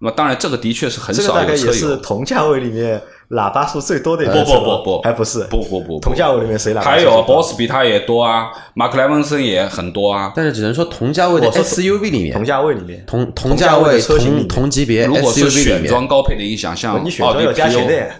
[0.00, 1.72] 那么当然，这个的确是很少这个大概也。
[1.72, 5.40] 是同价位里面喇叭数最多的一不台车不不不，还不是。
[5.50, 6.00] 不不不不。
[6.00, 10.32] 同价位里面谁喇叭还有 Boss 比它也多啊，马克莱文森也很多啊。
[10.36, 12.32] 但是只能说同价位的我说 SUV 里面。
[12.32, 13.04] 同，价位里面。
[13.06, 18.12] 同同价位车型同级别如果是 SUV 里面，选装高配的音响，像你选奥迪装要加钱 Q 的耶。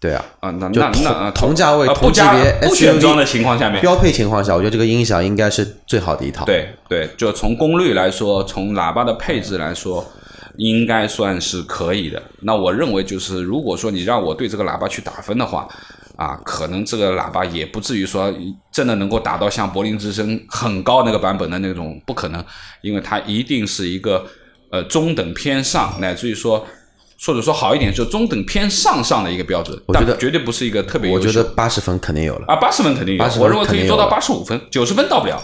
[0.00, 10.06] 对啊，啊，那那那啊同价位啊同级别不选 SUV 装的情况下面，标配情况下，我觉得这个音响应该是最好的一套。，对对，就从功率来说，从喇叭的配置来说，
[10.58, 12.22] 应该算是可以的。
[12.42, 15.66] 那我认为就是，如果说你让我对这个喇叭去打分的话，
[16.16, 18.32] 啊，可能这个喇叭也不至于说
[18.70, 22.44] 真的能够达到像柏林之声很高那个版本的那种，不可能，
[22.82, 24.26] 因为它一定是一个
[24.70, 26.66] 呃中等偏上，乃至于说。
[27.26, 31.26] 或者说好一点，就中等偏上上的一个标准，我觉得但绝对不是一个特别优秀。
[31.26, 32.44] 我觉得八十分肯定有了。
[32.46, 35.36] 啊，八十分肯定有，80分我认为可以做到八十五分，九十分到不了。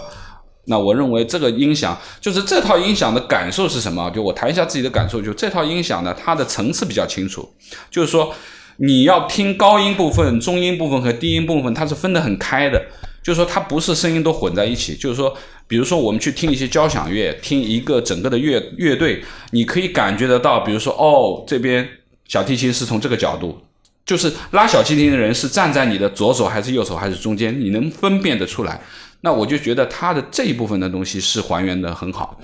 [0.66, 4.10] 那我认为这个音响，就是这套音响的感受是什么？
[4.10, 7.48] 就我谈一下自己的感受，就这套音响呢，它的层次比较清楚，
[7.90, 8.34] 就是说
[8.76, 12.82] 你要听高音部分、中音部分和低音部分，它是分得很开的。
[13.22, 15.34] 就是说它不是声音都混在一起，就是说，
[15.66, 21.88] 比如说我们去听一些交响乐，听一个整个的乐乐队，你可以感觉得到，比如说哦，这边
[22.28, 23.58] 小提琴是从这个角度，
[24.04, 28.78] 就是拉小提琴的人是站在你的左手还是右手还是中间，你能分辨得出来。
[29.24, 32.38] 那我就觉得它的这一部分的东西是还原的很好。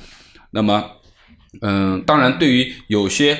[0.50, 0.82] 那么，
[1.60, 3.38] 嗯，当然对于有些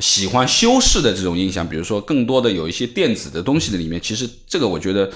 [0.00, 5.08] 喜欢修饰的这种音响，比如说更多的有一些电子的东西的里面，其实这个我觉得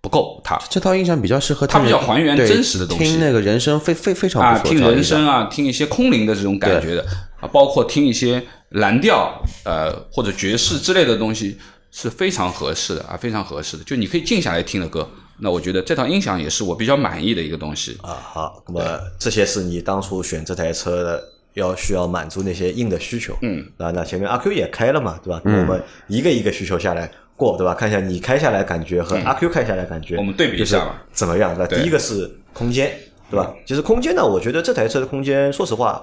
[0.00, 0.60] 不够它。
[0.68, 4.70] 这套印象比较适合它听比较还原真实的东西听那个人声非非非常啊，不错。
[4.70, 7.06] 听这套音响人声啊，听一些空灵的这种感觉的
[7.38, 11.56] 啊，包括听一些蓝调呃或者爵士之类的东西
[11.92, 15.08] 是非常合适的啊，非常合适的，就你可以静下来听的歌。
[15.38, 17.98] 那我觉得这套音响也是我比较满意的一个东西。
[18.02, 25.40] 啊，好，那么这些是你当初选这台车的要需要满足那些硬的需求，嗯，啊，那前面阿 Q 也开了嘛，对吧？
[25.44, 27.74] 我们一个一个需求下来过，对吧？
[27.74, 31.54] 看一下你开下来感觉和阿 Q 开下来感觉，嗯我们对比一下吧，怎么样？
[31.58, 32.90] 那第一个是空间，
[33.30, 33.52] 对吧？
[33.66, 36.00] 其实空间呢，我觉得这台车的空间，说实话，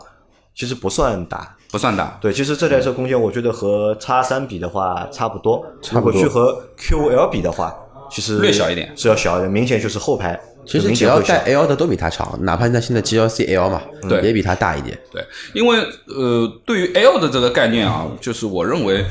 [0.56, 1.56] 其实不算大。
[1.72, 5.66] 不算大，对，其实这台车空间，我觉得和叉三比的话差不多。
[5.82, 7.76] 差不多如果去和 QL 比的话，
[8.14, 8.90] 其实略小一点。
[8.96, 14.98] 是要小一点，明显就是后排其实只要带 L 的都比它长，哪怕那现在 GLC L 嘛，对也比它大一点。
[15.12, 15.22] 对，
[15.54, 19.04] 因为呃，对于 L 的这个概念啊，就是我认为，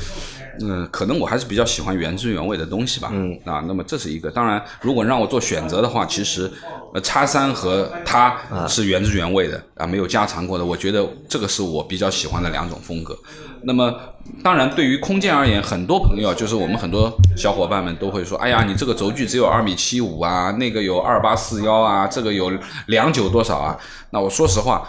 [0.61, 3.09] 嗯、可能我还是比较喜欢原汁原味的东西吧。
[3.13, 4.31] 嗯，啊，那么这是一个。
[4.31, 6.51] 当然，如果让我做选择的话，其实
[6.95, 8.37] 呃，叉三和它
[8.69, 10.65] 是原汁原味的啊，没有加长过的。
[10.65, 13.17] 我觉得这个是我比较喜欢的两种风格。
[13.65, 13.95] 那么，
[14.43, 22.53] 当然，对于空间而言，很多朋友就是我们很多小伙伴们都会说：“哎呀，你这个轴距只有二米七五啊，那个有二八四幺啊，这个有
[22.87, 23.79] 两九多少啊？”
[24.11, 24.89] 那我说实话，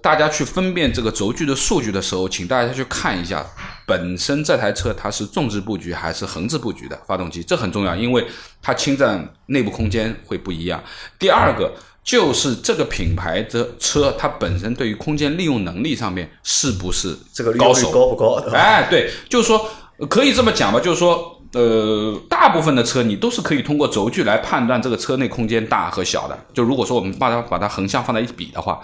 [0.00, 3.44] 大家去分辨这个轴距的数据的时候，请大家去看一下
[3.86, 8.26] 本身这台车它是纵置布局还是横置布局的发动机，这很重要，因为
[8.60, 10.82] 它侵占内部空间会不一样。
[11.18, 11.72] 第二个
[12.02, 17.90] 就是这个品牌的车，它本身对于空间利用能力上面是不是这个高手？
[17.90, 18.34] 高不高？
[18.52, 19.68] 哎，对，就是说
[20.10, 26.38] 可以这么讲吧，就是说，呃，大部分的车你都是可以通过轴距来判断这个车内空间大和小的。
[26.52, 28.80] 就如果说我们把它把它横向放在一起比的话，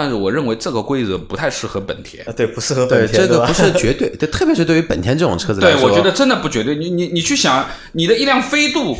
[0.00, 2.24] 但是我认为这个规则不太适合本田。
[2.24, 6.76] 啊对，不适合本，田，这个不是绝对， 对，特别是对于本田这种车子来说对，我觉得真的不绝对。
[6.76, 8.96] 你你你去想，你的一辆飞度，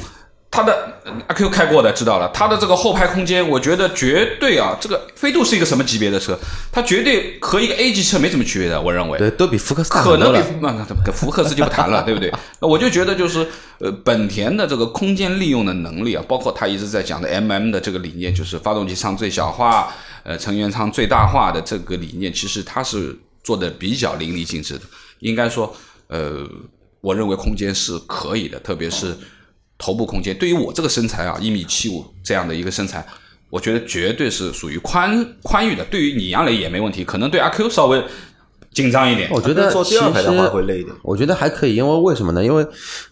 [0.50, 6.36] 它的呃阿 Q 开过的知道了，它的这个后排空间，我觉得绝对啊，这个飞度是一个什么级别的车？
[6.72, 9.18] 它绝对和一个 A 级车没什么区别的，我认为。
[9.18, 10.40] 对都比福克斯大可能比。
[10.60, 12.32] 那那福克斯就不谈了，对不对？
[12.60, 13.46] 那我就觉得就是
[13.78, 19.92] 呃，本田的这个空间利用的能力啊，包括他一直在讲的 MM 的这个理念，就是发动机舱最小化，
[20.28, 24.82] 呃，成员舱最大化的这个理念，其实它是做的比较淋漓尽致的。
[25.20, 25.74] 应该说，
[26.08, 26.46] 呃，
[27.00, 29.16] 我认为空间是可以的，特别是
[29.78, 30.36] 头部空间。
[30.36, 33.02] 对于我这个身材啊，一米七五这样的一个身材，
[33.48, 35.82] 我觉得绝对是属于宽宽裕的。
[35.86, 38.04] 对于你杨磊也没问题，可能对阿 Q 稍微。
[38.78, 40.94] 紧张一点，我觉得坐第二排的话会累一点。
[41.02, 42.44] 我觉得还可以，因为为什么呢？
[42.44, 42.64] 因为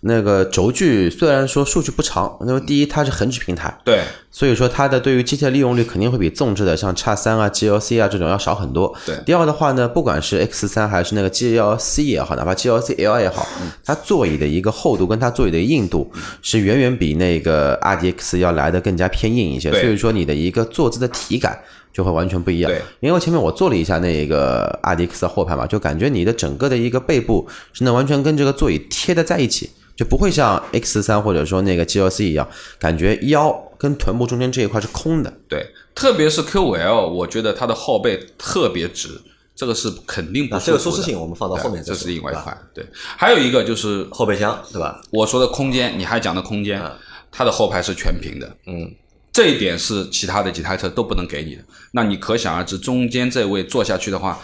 [0.02, 8.94] 那个轴距虽然说数据不长，因为第一它是横置平台，对，所以说它的对于机械利用率肯定会比纵置的像叉三啊、GLC 啊这种要少很多。
[9.04, 13.44] 对，第二的话呢，不管是 X 三还是那个 GLC 也好，哪怕 GLC L 也好，
[13.84, 16.08] 它座椅的一个厚度跟它座椅的硬度
[16.42, 19.72] 是远远比那个 RDX 要来的更加偏硬一些。
[19.72, 21.58] 所以说你的一个坐姿的体感。
[21.96, 32.46] 就会完全不一样，对，因为前面我做了一下那个阿迪克斯的后排嘛，就感觉你的整个的一个背部是能完全跟这个座椅贴的在一起，就不会像 X 三或者说那个 GLC 一样，
[32.78, 35.32] 感觉腰跟臀部中间这一块是空的。
[35.48, 39.18] 对，特别是 Q5L，我觉得它的后背特别直，
[39.54, 40.58] 这个是肯定不。
[40.58, 42.54] 这个舒适性我们放到后面，这是另外一块。
[42.74, 45.00] 对，还有一个就是后备箱，对吧？
[45.10, 46.78] 我说的空间，你还讲的空间，
[47.32, 48.94] 它的后排是全平的，嗯。
[49.36, 54.40] 这一点是其他的几台车都不能给你的，那你可想而知，中间这位坐下去的话，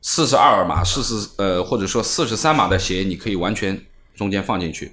[0.00, 3.76] 四十二码、四十呃或者说四十三码的鞋，你可以完全
[4.14, 4.92] 中间放进去，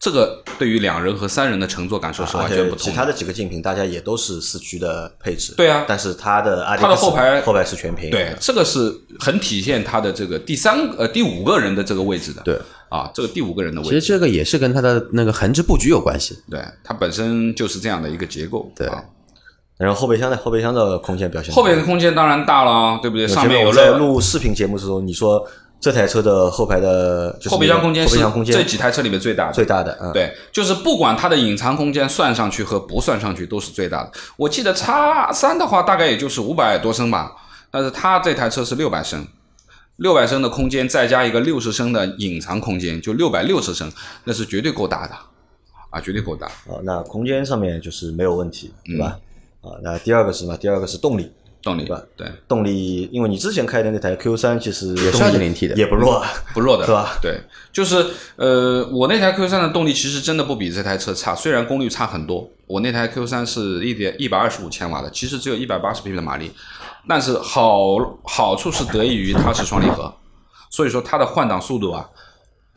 [0.00, 2.78] 这个对于两人和三人的乘坐感受是完全不同。
[2.78, 5.54] 其他的几个竞品，大家也都是四驱的配置。
[5.56, 8.10] 对啊，但是它的它的后排后排是全屏。
[8.10, 12.42] 对，这个是很体现它的这个第三呃第五个人的这个位置的。
[12.42, 12.58] 对。
[12.90, 16.38] 啊，这个第五个人的位置，其实这个也是跟它的那个横置布局有关系。
[16.50, 18.70] 对，它本身就是这样的一个结构。
[18.76, 18.86] 对。
[19.78, 20.36] 然后后备箱的？
[20.36, 21.54] 后备箱的空间表现？
[21.54, 23.26] 后备的空间当然大了，对不对？
[23.26, 25.42] 上面有在录视频节目时候，你说
[25.80, 29.96] 这台车的后排的后备箱空间是空间这几台车里面最大的，最大的。
[30.02, 34.10] 嗯对，就是不管它的隐藏空间算上去和不算上去都是最大的。
[34.36, 37.32] 我记得叉三的话大概也就是五百多升吧，
[37.70, 39.26] 但是它这台车是六百升。
[40.00, 43.92] 六百升的空间，再加一个六十升的隐藏空间，就六百六十升，
[44.24, 45.14] 那是绝对够大的，
[45.90, 46.46] 啊，绝对够大。
[46.46, 49.18] 啊，那空间上面就是没有问题，对吧？
[49.60, 50.56] 啊，那第二个是什么？
[50.56, 51.30] 第二个是动力，
[51.62, 52.00] 动力吧？
[52.16, 57.18] 对，动力，因为你之前开的那台 Q 三其实也是二点零 T 的，也不弱，不弱的，是吧？
[57.20, 57.40] 对，
[57.72, 66.50] 就是呃，我那台 Q 三的动力其实真的不比这台车差，虽然功率差很多，我那台 Q 三是一点一百二十五千瓦的，其实只有一百八十匹的马力。
[67.08, 70.14] 但是好好处是得益于它是双离合，
[70.68, 72.06] 所以说它的换挡速度啊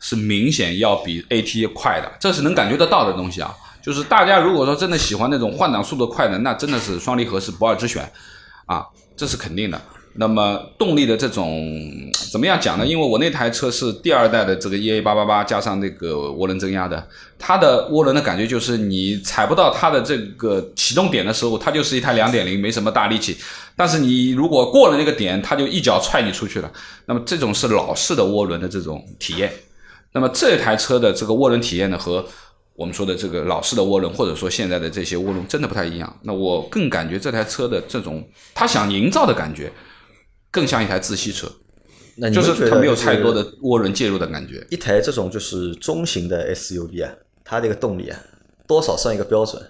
[0.00, 3.54] 是明显要比 AT 快的，这是能感觉得到的东西啊。
[3.82, 8.10] 就是大家如果说真的喜欢那种换挡速度快的，那真的是双离合是不二之选
[8.66, 9.80] 啊，这是肯定的。
[10.16, 11.60] 那么动力的这种
[12.30, 12.86] 怎么样讲呢？
[12.86, 17.04] 因为我那台车是第二代的这个 EA 八八八加上那个涡轮增压的，
[17.36, 23.36] 它的涡轮的感觉就是你踩不到它的这个启动点的时候，它就是一台两点零，没什么大力气。
[23.74, 26.72] 但是你如果过了那个点，它就一脚踹你出去了。
[27.06, 29.52] 那么这种是老式的涡轮的这种体验。
[30.12, 32.24] 那么这台车的这个涡轮体验呢，和
[32.74, 36.20] 我们说的这个老式的涡轮，或者说现在的这些涡轮，真的不太一样。
[36.22, 39.72] 那我更感觉这台车的这种它想营造的感觉。
[40.50, 41.50] 更像一台自吸车，
[42.14, 44.64] 那就是它没有太多的涡轮介入的感觉。
[44.70, 47.10] 一台这种就是中型的 SUV 啊，
[47.42, 48.16] 它这个动力啊，
[48.64, 49.60] 多少算一个标准？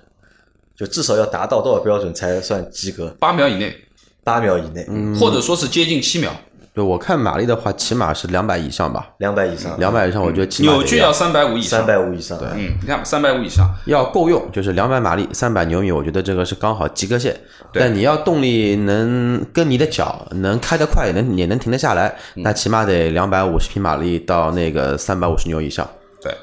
[0.76, 3.08] 就至少要达到多少标准才算及格？
[3.18, 3.74] 八秒以内，
[4.22, 4.86] 八秒以内，
[5.18, 6.38] 或者说是接近七秒。
[6.74, 9.14] 对，我看马力的话，起码是两百以上吧。
[9.18, 11.78] 两百以上，两百以上，我觉得扭矩要三百五以上。
[11.78, 17.40] 三百五以上，对，嗯，你看三百五以上要够用，就是两百马力，三百牛米，我觉得这个是刚好及格线。
[17.72, 25.88] 但你要动力能跟你的脚能开得快，也能也能停得下来，那起码得两百五十匹马力到那个三百五十牛以上。
[26.20, 26.36] 对，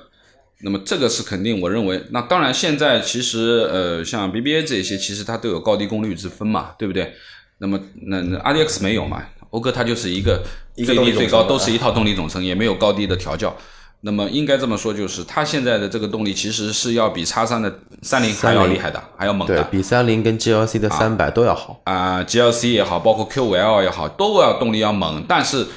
[0.64, 2.02] 那么这个是肯定，我认为。
[2.12, 7.12] 那当然，现在其实呃，像 BBA 这些，其实它都有高低功率之分嘛，对不对？
[7.58, 9.22] 那么那那 RDX 没有嘛？
[9.52, 10.42] 讴歌它就是一个
[10.76, 13.56] 最低最高都是一套动力总成，也没有高低的调教。
[14.04, 22.24] 那么应该这么说，就是它现在的这个动力其实是要比叉三的三菱还要厉害的，还要猛的，比三菱跟 GLC 的三百都要好啊。
[22.24, 25.68] GLC 也好，包括 Q5L 也好，都要动力要猛，但是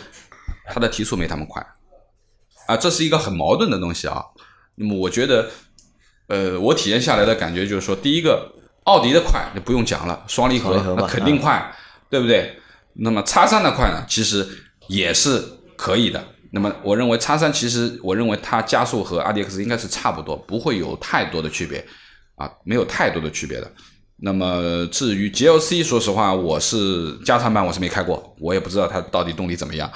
[0.72, 1.62] 它的提速没他们快
[2.66, 4.24] 啊，这是一个很矛盾的东西啊。
[4.76, 5.50] 那么我觉得，
[6.28, 8.50] 呃，我体验下来的感觉就是说，第一个，
[8.84, 11.70] 奥迪的快那不用讲了，双离合那肯定快，
[12.08, 12.58] 对不对？
[12.96, 14.46] 那么叉三的快呢，其实
[14.88, 15.42] 也是
[15.76, 16.22] 可以的。
[16.52, 21.84] 那么我认为叉三其实，我认为它加速和 RDX 应该是差不多，不会有太多的区别
[22.36, 23.68] 啊，没有太多的区别的。
[24.18, 29.90] 那么至于 GLC，说实话，我是加长版我是没开过，我也不知道它到底动力怎么样。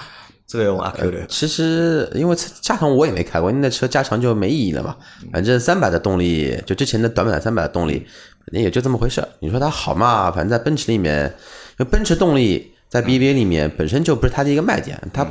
[0.49, 4.97] 这个用阿 Q 的，其实因为加长我也没开过，那车加长就没意义了嘛。
[5.33, 8.05] 反正三百的动力，就之前的短板三百的动力，
[8.45, 9.23] 肯定也就这么回事。
[9.39, 10.29] 你说它好嘛？
[10.33, 11.33] 反正在奔驰里面，
[11.79, 12.75] 因为奔驰动力。
[12.89, 15.27] 在 BBA 里面本身就不是它的一个卖点，它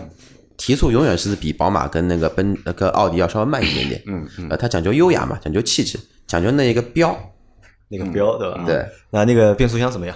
[0.58, 4.02] 提速永远是比宝马跟那个奔那个奥迪要稍微慢一点点。
[4.08, 7.18] 嗯嗯，呃，它讲究优雅嘛，讲究气质，讲究那一个标。
[7.90, 8.64] 那个标对吧？
[8.66, 10.16] 对，那那个变速箱怎么样？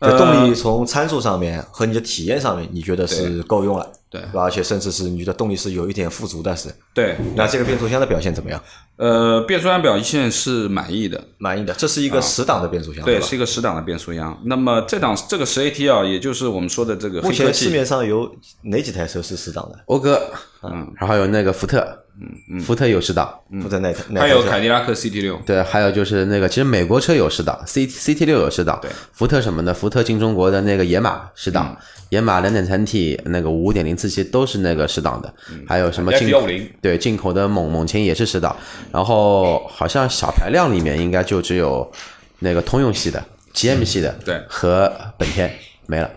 [0.00, 3.90] 就动力从参数上面和你的体验上面，你觉得是够用了？
[4.14, 6.68] 对，而且甚至是你的动力是有一点富足的，是。
[6.94, 8.62] 对，那这个变速箱的表现怎么样？
[8.96, 11.74] 呃，变速箱表现是满意的，满意的。
[11.74, 14.40] 这是一个十档的变速箱，对，是一个十档的变速箱。
[14.44, 17.20] 那么这档这个十 AT 啊，也就是我们说的这个。
[17.22, 19.80] 目前市面上有哪几台车是十档的？
[19.84, 20.22] 讴歌，
[20.62, 21.80] 嗯，然后有那个福特，
[22.20, 23.28] 嗯嗯，福特有十档，
[23.60, 31.76] 福特那台，还有凯迪拉克 CT 六，对，还有就是那个，其实美国车有十档，C CT 六有十档，对，福特什么的，福特进中国的那个野马十档。
[32.10, 35.34] 野马两点三 T 那个五点零自吸都是那个十档的，
[35.66, 36.46] 还有什么进口
[36.80, 38.56] 对进口的猛猛禽也是十档，
[38.92, 41.90] 然后好像小排量里面应该就只有
[42.38, 45.52] 那个通用系的 GM 系的对和本田
[45.86, 46.10] 没了。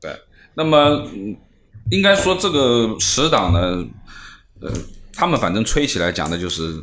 [0.00, 0.10] 对，
[0.54, 1.06] 那么
[1.90, 3.84] 应该说这个十档呢，
[4.62, 4.70] 呃，
[5.12, 6.74] 他们反正吹起来讲的就是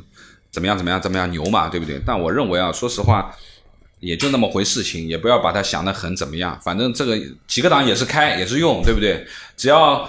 [0.51, 1.99] 怎么样怎么样怎么样牛嘛，对不对？
[2.05, 3.35] 但我认为啊，说实话。
[4.03, 6.59] 也就那么回事情，也不要把它想得很怎么样。
[6.61, 9.25] 反正这个几个档也是开，也是用，对不对？
[9.55, 10.07] 只要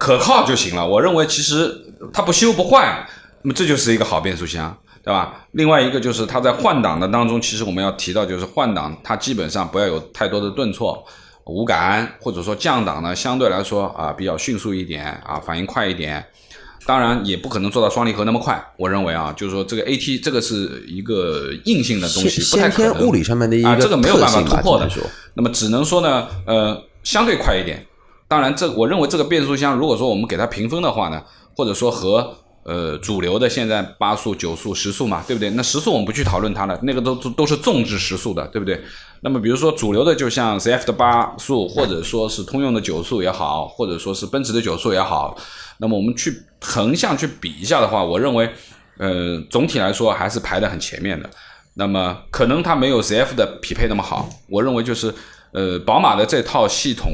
[0.00, 0.86] 可靠就行了。
[0.86, 1.72] 我认为其实
[2.12, 3.06] 它不修不坏，
[3.42, 5.46] 那么这就是一个好变速箱，对吧？
[5.52, 11.06] 另外一个就是它在换挡的当中，其实我们要提到就是换挡，它基本上不要有太多的顿挫、
[11.44, 16.26] 无感，或者说降档呢，相对来说啊比较迅速一点啊，反应快一点。
[16.86, 23.06] 当然也不可能做到双离合那么快，我认为啊，就是说这个 AT 这个是一个硬性的东西，不太可能。
[23.06, 24.88] 物理上面的一个啊，这个没有办法突破的。
[25.34, 27.86] 那么只能说呢，呃，相对快一点。
[28.28, 31.22] 当然，这我认为这个变速箱，如果说我们给它评分的话呢，
[31.56, 35.50] 或者说和呃主流的现在八速、九速、十速嘛，对不对？
[35.50, 38.80] 那十速我们不去讨论它了，那个都都是纵置时速的，对不对？
[39.24, 45.34] 那么比如说主流的，就像 CF 的八速，或者说是通用的九速也好，或者说是奔驰的九速也好。
[45.78, 48.52] 那么我们去横向去比一下的话，我认为，
[48.98, 51.30] 呃，总体来说还是排的很前面的。
[51.72, 54.28] 那么可能它没有 CF 的匹配那么好。
[54.50, 55.10] 我认为就是，
[55.52, 57.10] 呃，宝马的这套系统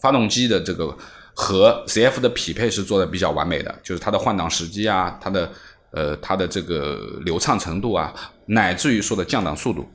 [0.00, 0.96] 发动机的这个
[1.34, 5.52] 和 CF 的匹配是做的比较完美的，就是它的换挡时机啊，它的
[5.90, 8.14] 呃它的这个流畅程度啊，
[8.46, 9.86] 乃至于说的降档速度。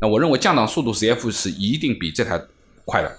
[0.00, 2.40] 那我认为降档速度 CF 是一定比这台
[2.84, 3.18] 快的。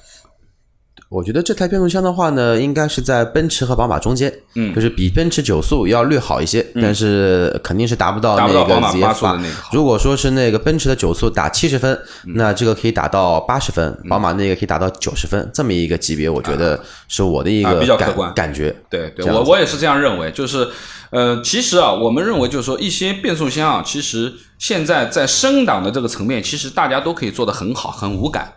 [1.11, 9.49] 我觉得这台变速箱的话呢，应该是在奔驰和宝马中间，嗯，就是比奔驰九速要略好一些，但是肯定是达不到那个 ZF 那个。
[9.73, 11.99] 如果说是那个奔驰的九速打七十分，
[12.35, 18.73] 那这个可以打到八十分，宝马那个可以打到九十分，这么一个级别，我觉得是我的一个比较客观感觉。
[18.89, 20.65] 对对，我我也是这样认为，就是
[21.09, 28.53] 呃，其实啊，我们认为就是说一些变速箱啊，其实现在在升档的这个层面，其实大家都可以做得很好，很无感。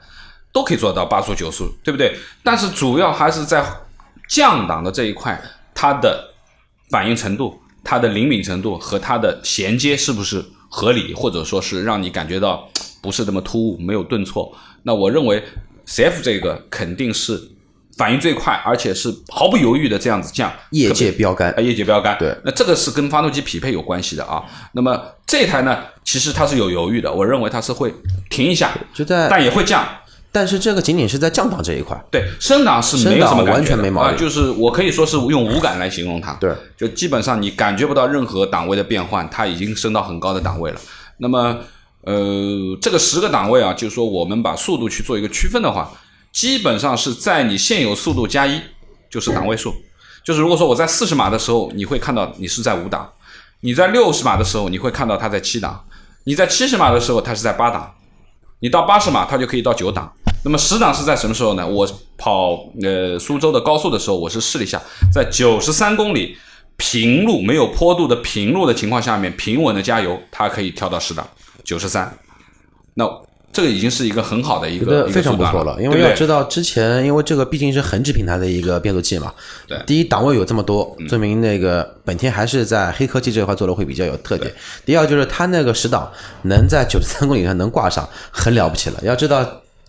[0.55, 2.17] 都可以做到八速九速，对不对？
[2.45, 3.67] 但是主要还是在
[4.29, 5.39] 降档的这一块，
[5.75, 6.33] 它的
[6.91, 12.69] 反应程度、它的灵敏程度和它的衔接是不是合理，或者说是让你感觉到
[13.03, 14.57] 不是那么突兀、没有顿挫？
[14.85, 15.43] 那我认为
[15.89, 17.51] CF 这个肯定是
[17.99, 22.17] 反应最快，而且是毫不犹豫的这样子降，业界标杆啊，业界标杆。
[22.17, 24.45] 对，那这个是跟发动机匹配有关系的啊。
[24.71, 27.93] 那么这台呢，其实它是有犹豫的，我认为它是会
[28.31, 29.85] 停一下，就在，但也会降。
[30.35, 36.33] 但是这个仅仅是在降档这一块，对升档是没有什么完全没毛病，就是我可以说是用无感来形容它。
[36.41, 40.81] 对，就基本上你感觉不到任何档位的变换，它已经升到很高的档位了。
[41.19, 41.57] 那么，
[42.01, 45.89] 呃，这个十个档位啊，就是说我们把速度去做一个区分的话，
[46.33, 48.61] 基本上是在你现有速度加一，
[49.09, 49.73] 就是档位数。
[50.25, 53.03] 就是如果说我在四十码的时候，你会看到你是在五档；
[53.61, 55.73] 你在六十码的时候，你会看到它在七档；
[56.25, 57.83] 你在七十码的时候，它是在八档；
[58.59, 60.13] 你到八十码，它就可以到九档。
[60.45, 61.67] 那么十档是在什么时候呢？
[61.67, 64.81] 我跑呃苏州的高速的时候，我是试了一下，
[65.13, 66.37] 在九十三公里
[66.77, 71.27] 平路没有坡度的平路的情况下面，平稳的加油，它可以跳到十档
[71.65, 72.15] 九十三。
[72.93, 73.09] 那
[73.55, 79.33] 这个已经是一个很好的一个非常不错了，因为要知道之前，因为这个毕竟是横置平台的一个变速器嘛。
[79.67, 79.83] 对。
[79.87, 84.53] 第一档位有这么多，证明那个本田还是在黑科技这块做的会比较有特点。
[84.85, 89.01] 第二就是它那个十档能在九十三公里上能挂上，很了不起了。
[89.03, 89.43] 要知道。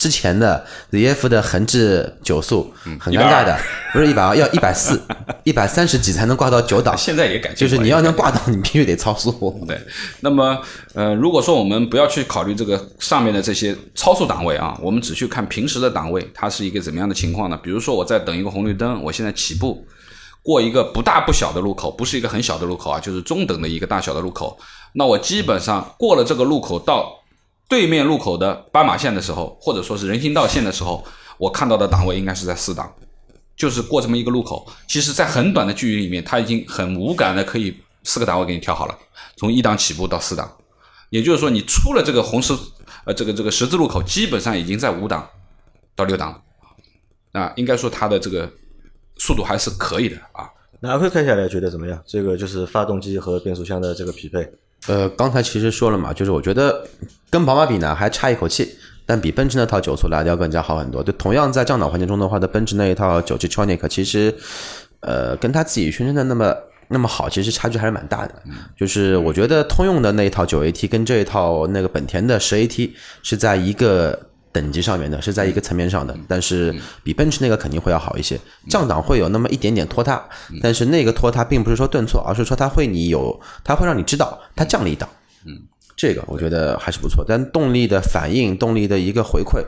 [0.06, 3.58] 之前的 ZF 的横置九速很尴尬的，
[3.92, 5.02] 不是一百二，要一百四，
[5.44, 6.96] 一百三十几才能挂到九档。
[6.96, 9.32] 现在也改就是你要能挂档，你必须得超速。
[9.68, 9.82] 对，
[10.20, 10.62] 那么
[10.94, 17.60] 呃，如果说我们不要去考虑这个上面的这些超速档位啊，我们只去看平时的档位，它是一个怎么样的情况呢？
[17.64, 19.84] 比如说我在等一个红绿灯，我现在起步
[20.44, 24.56] 过一个不大不小的路口，不是一个很小的路口啊，就是中等的一个大小的路口，
[24.94, 27.12] 那我基本上过了这个路口到。
[27.68, 31.04] 对面路口的斑马线的时候，或者说是人行道线的时候，
[31.38, 32.94] 我看到的档位应该是在四档，
[33.58, 38.98] 就是过这么一个路口，其实在很短的距离里面，它已经很无感的可以四个档位给你调好了，
[39.36, 40.52] 从一档起步到四档，
[41.10, 42.54] 也就是说你出了这个红十
[43.06, 45.28] 呃这个这个十字路口，基本上已经在五档
[45.96, 46.44] 到六档，
[47.32, 48.52] 啊，应该说它的这个
[49.18, 50.50] 速度还是可以的啊。
[50.80, 52.00] 那阿奎开下来觉得怎么样？
[52.06, 54.48] 这个就是发动机和变速箱的这个匹配。
[54.88, 56.86] 呃，刚才其实说了嘛，就是我觉得
[57.30, 58.76] 跟宝马比呢还差一口气，
[59.06, 61.04] 但比奔驰那套九速来的要更加好很多。
[61.04, 64.34] 就同样在降档环境中的话，的奔驰那一套九七 Tronic 其实，
[65.00, 66.56] 呃，跟他自己宣称的那么
[66.88, 68.36] 那么好，其实差距还是蛮大的。
[68.78, 72.92] 就是我觉得通用的那一套九 AT 跟这一套那个本田的十 AT
[73.24, 74.20] 是在一个。
[74.56, 78.40] 等级上面的是在一个层面上的，但是比奔驰那个肯定会要好一些。
[78.70, 80.24] 降档会有那么一点点拖沓，
[80.62, 85.10] 但是那个拖沓并不是说顿挫，而是说它会你有，它会让你知道它降了一档。
[85.46, 85.52] 嗯，
[85.98, 87.26] 这个我觉得还是不错。
[87.28, 89.62] 但动力的反应、动力的一个回馈，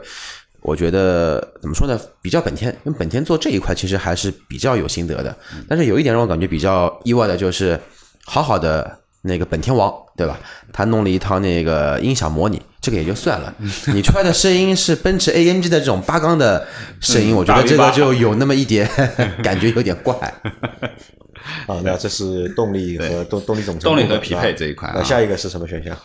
[0.62, 2.00] 我觉得怎么说呢？
[2.22, 5.36] 比较本田，因为本田做这一块其实还是比较有心得的。
[5.68, 7.78] 但是有一点让我感觉比较意外的就是，
[8.24, 8.98] 好好的。
[9.22, 10.38] 那个本田王对吧？
[10.72, 13.54] 他弄了一套那个音响模拟，这个也就算了。
[13.92, 16.66] 你出来的声音是奔驰 AMG 的这种八缸的
[17.00, 18.88] 声音，我觉得这个就有那么一点
[19.42, 20.14] 感觉有点怪。
[21.66, 24.90] 啊，那这是动力和动动力总成动力和匹配这一块。
[24.94, 25.96] 那下一个是什么选项？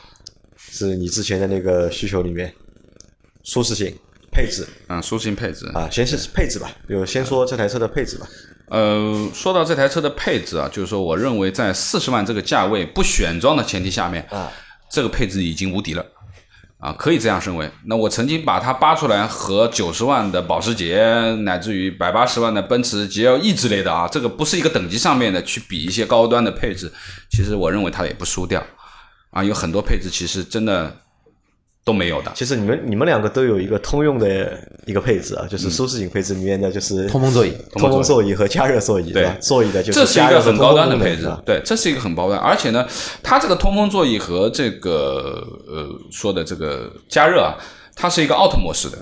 [0.58, 2.54] 是你之前的那个需求里面，
[3.44, 3.94] 舒适性、
[4.32, 4.66] 配置。
[4.88, 8.28] 嗯，舒适性配置啊，先是配置吧，就先说这台车的配置吧。
[8.68, 14.52] 呃，说到这台车的配置啊，就是说，我认为在四十万这个价位不选装的前提下面，啊，
[14.90, 16.04] 这个配置已经无敌了，
[16.80, 17.70] 啊，可以这样认为。
[17.86, 21.04] 那我曾经把它扒出来和九十万的保时捷，
[21.42, 26.92] 乃至于百八十万的奔驰 GLE 之类的啊，这个不是一个等级上面的去比一些高端的配置，
[27.30, 28.64] 其实我认为它也不输掉，
[29.32, 30.98] 啊，有很多配置其实真的。
[31.86, 32.32] 都没有的。
[32.34, 39.36] 其实你们你们两个都有一个通用的一个配置啊，就是舒适型配置里面的就是通风座椅、通风座椅和加热座椅，对吧？
[39.42, 42.88] 座椅的就是这是一个很高端的配置，对，这是一个很高端，而且呢，
[43.22, 47.56] 它这个通风座椅和这个呃说的这个加热啊，
[47.96, 48.98] 它是一个 auto 模式的，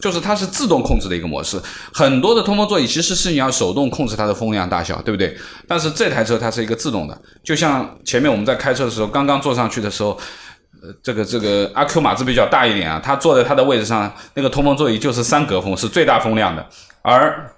[0.00, 1.60] 就是它是自动控制的一个模式。
[1.92, 5.36] 很多的通风座椅其实是你要手动控制它的风量大小，对不对？
[5.68, 10.18] 但是这台车它是一个自动的，就像前面我们在开车的时候，刚刚坐上去的时候。
[10.82, 16.66] 呃，这个这个阿 Q 码子比较大一点啊，他坐在他的位置上，那个通风座椅就是三格风，是最大风量的。
[17.02, 17.48] 而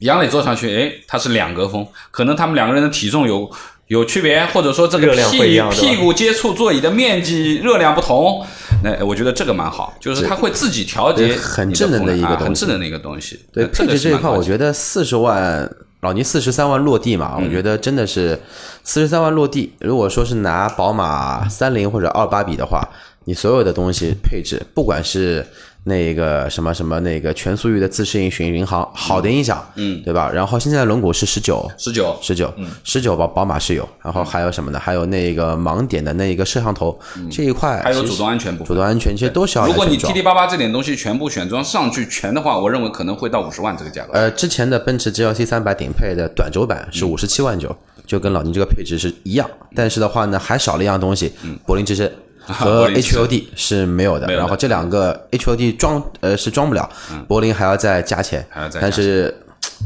[0.00, 3.50] 杨磊坐上去，哎，他是两格风，可能他们两个人的体重有
[3.88, 8.44] 有区别，或者说这个屁屁股接触座椅的面积热量不同。
[8.84, 13.40] 那我觉得这个蛮好，就是它会自己调节，很智能的一个很智能的一个东西。
[13.50, 15.66] 对配置这一块，我觉得四十万。
[16.00, 18.38] 老倪四十三万落地嘛，我觉得真的是
[18.84, 19.72] 四十三万落地。
[19.80, 22.88] 如果说是拿宝马三零或者二八比的话，
[23.24, 25.46] 你所有的东西配置，不管是。
[25.84, 30.30] 那个什么什么那个全速域的自适应巡巡航，好的音响，嗯，对吧？
[30.30, 32.52] 然后现在的轮毂是十九，十九，十九，
[32.84, 34.78] 十九宝宝马是有，然后还有什么呢？
[34.78, 36.98] 还有那个盲点的那个摄像头
[37.30, 39.66] 这一块，还有主动安全部分，主动安全其实都需要。
[39.66, 44.12] 如果你 T T 八八这点东西全部选装上去全的话，我认为可能会到五十万这个价格。
[44.12, 47.74] 呃，之前的奔驰 G L C 三百顶配的短轴版是五十七万九，
[48.04, 51.32] 就跟老倪这个配置是一样，但是的话呢，还少了一样东西，
[51.64, 52.10] 柏林之声。
[52.48, 53.88] 和 HUD 是。
[53.88, 56.88] 没有的，然后这两个 HUD 装呃是装不了，
[57.26, 58.46] 柏林还要再加钱，
[58.80, 59.34] 但是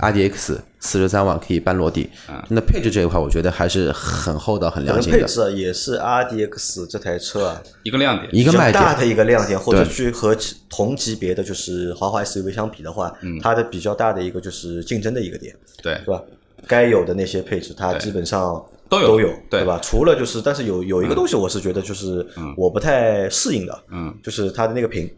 [0.01, 2.11] RDX 四十三万可以半落地，
[2.49, 5.19] 那配置这一块我觉得还是很厚道、很良心的。
[5.19, 10.37] 配置也是 RDX 这台车啊一个亮点，一个卖点大的一个亮点，或者去和
[10.69, 16.21] 同级别的就是豪华 SUV 相比的话，它的比较大的一个就是竞争的一个点，对，是吧？
[16.67, 18.63] 该有的那些配置，它基本上。
[18.93, 19.79] 都有，有，对吧？
[19.83, 22.27] 除了就是，但是有有一个东西，我是觉得就是
[22.57, 25.11] 我不太适应的，嗯，就是它的那个屏，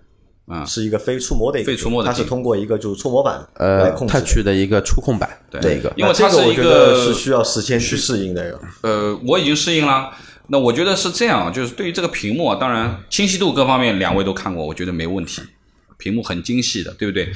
[0.46, 8.58] 嗯，是一个非触摸的一个，非触摸的，它是通过一个就是触摸板呃控制的一个触控板，对，个，因为它是一个是需要时间去适应的。
[8.82, 10.10] 呃，我已经适应了。
[10.46, 15.40] 那我觉得是这样，就是对于这个屏幕，当然清晰度各方面两位都看过，我觉得没问题，
[15.98, 17.30] 屏幕很精细的，对不对？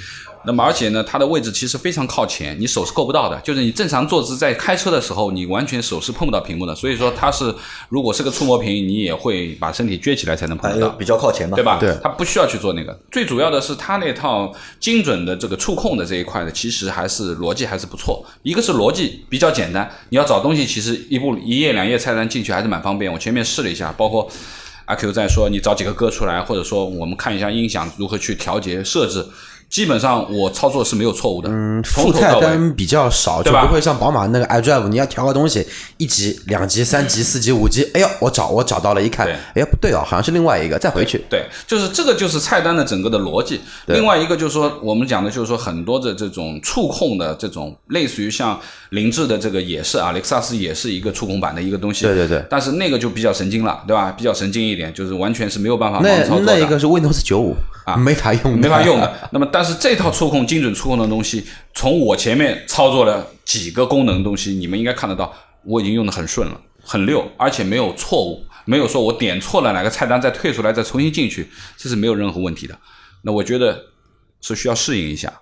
[0.45, 3.39] 那么而且呢，它的位置其实非常靠前，你手是够不到的。
[3.41, 6.75] 就是你正常坐姿在开车的时候，你完全手是碰不到屏幕的。
[6.75, 7.53] 所以说它是，
[7.89, 10.89] 如果是个触摸屏，你也会把身体撅起来才能碰得到。
[10.91, 11.79] 比较靠前嘛，对吧？
[11.79, 12.99] 对，它不需要去做那个。
[13.11, 18.25] 最主要的是它那套精准的这个触控的这一块呢，其实还是逻辑还是不错。
[18.43, 23.13] 一个是逻辑比较简单，你要找东西其实一步一页两页菜单进去还是蛮方便。
[23.13, 24.31] 我前面试了一下，包括
[24.89, 29.23] 阿 Q 在说你找几个歌出来，或者说我们看一下音响如何去调节设置。
[29.71, 31.49] 基本上我操作是没有错误的。
[31.53, 35.67] 嗯，副菜单比较少，就不会像宝马那个 iDrive，你要调个东西，
[35.99, 41.23] 一级、两级、三级、四级、五级，哎呀，我找我找到了，一看，哎呀不对哦，好像是另外一个，再回去。
[41.29, 43.61] 对，就是这个就是菜单的整个的逻辑。
[43.87, 48.59] 另外一个就是说，我们讲的就是说很多的这种触控的这种，类似于像
[48.91, 52.07] 凌志的这个也是啊，雷克萨斯也是一个触控板的一个东西。
[52.07, 52.43] 对对对。
[52.49, 54.11] 但是那个就比较神经了，对吧？
[54.17, 56.45] 比较神经一点，就是完全是没有办法盲操作的。
[56.47, 57.55] 那那一个是 Windows 九五
[57.85, 59.13] 啊，没法用，没法用的。
[59.31, 61.45] 那么，但是这套触控精准触控的东西，
[61.75, 65.33] 从我前面操作了几个功能东西，你们应该看得到，
[65.65, 72.79] 我已经用的很顺了，很溜，而且没有错误，没有说我点错了哪个菜单再退出来再重新进去，这是没有任何问题的。
[73.23, 73.85] 那我觉得
[74.41, 75.33] 是需要适应一下。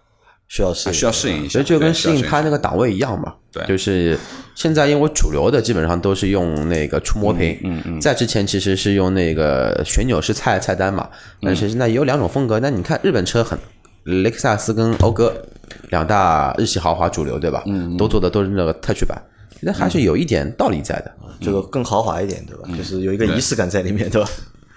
[0.48, 3.34] 需要适应需要适应一下，其实就跟适应它那个档位一样嘛。
[3.52, 4.16] 对，就是
[4.54, 11.10] 现在因为主流的基本上都是用那个触摸屏，嗯嗯，在之前其实是用那个旋钮式菜菜单嘛。
[11.42, 12.60] 但是现在也有两种风格。
[12.60, 13.58] 那你看日本车很，
[14.06, 15.34] 雷克萨斯跟讴歌
[15.90, 17.62] 两大日系豪华主流对吧？
[17.66, 19.20] 嗯，都做的都是那个特区版，
[19.60, 21.12] 那还是有一点道理在的。
[21.40, 22.68] 这个更豪华一点对吧？
[22.76, 24.28] 就是有一个仪式感在里面对吧？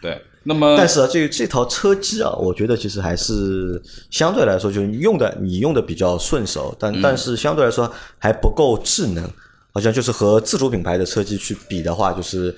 [0.01, 0.19] 对。
[0.43, 9.23] 那么，但是啊，这这套车机啊，我觉得其实还是相对来说，就是用的你用的比较顺手，但但是相对来说还不够智能，
[9.73, 12.55] 好像就是和自主品牌的车机去比的话，就是。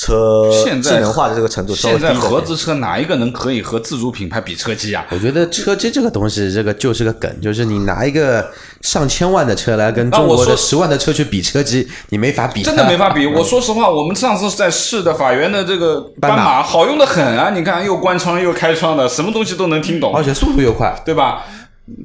[0.00, 0.50] 车
[0.82, 5.04] 智能化的这个程度，现在合资车哪一个能可以和自主品牌比车机啊？
[5.10, 13.26] 我觉得车机这个东西，这个就是个梗，就是你拿一个上千万的车来跟中国的十万的车去比车机，你没法比，真的没法比。
[13.26, 17.50] 我说实话，我们上次在试的法源的这个斑马，好用的很啊！
[17.50, 21.44] 你看，又关窗又开窗的，什么东西都能听懂，而且速度又快，对吧？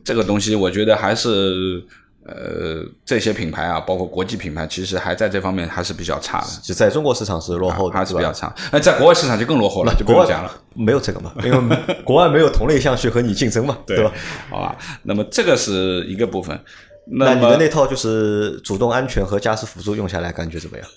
[0.04, 1.82] 这个东西我觉得还是。
[2.28, 6.48] 呃，这些品牌啊，包括国际品牌，其实还在这方面还是比较差的。
[6.64, 8.52] 就在中国市场是落后，还是比较差。
[8.72, 10.52] 那在国外市场就更落后了，就不用讲了。
[10.74, 14.12] 没有这个嘛，因为国外没有同类项去和你竞争嘛， 对吧？
[14.50, 16.60] 好吧，那么这个是一个部分。
[17.08, 20.88] 那你的那套就是主动安全和驾驶辅助用下来感觉怎么样？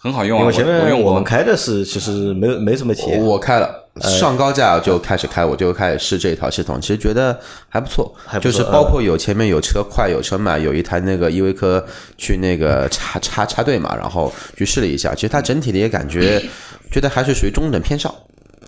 [0.00, 3.20] 很好用，因为前面我们开的是其实没没什么体验。
[3.20, 3.68] 我开了，
[4.00, 7.36] 上高架就开始开，我就开始试这一套系统，其实觉得
[7.68, 8.14] 还不错。
[8.40, 11.84] 就是包括有前面有车快有车慢，有一台那个依维柯
[12.16, 16.40] 去那个插插插队嘛，然后去试了一下，其实它整体的也感觉
[16.92, 18.14] 觉得还是属于中等偏上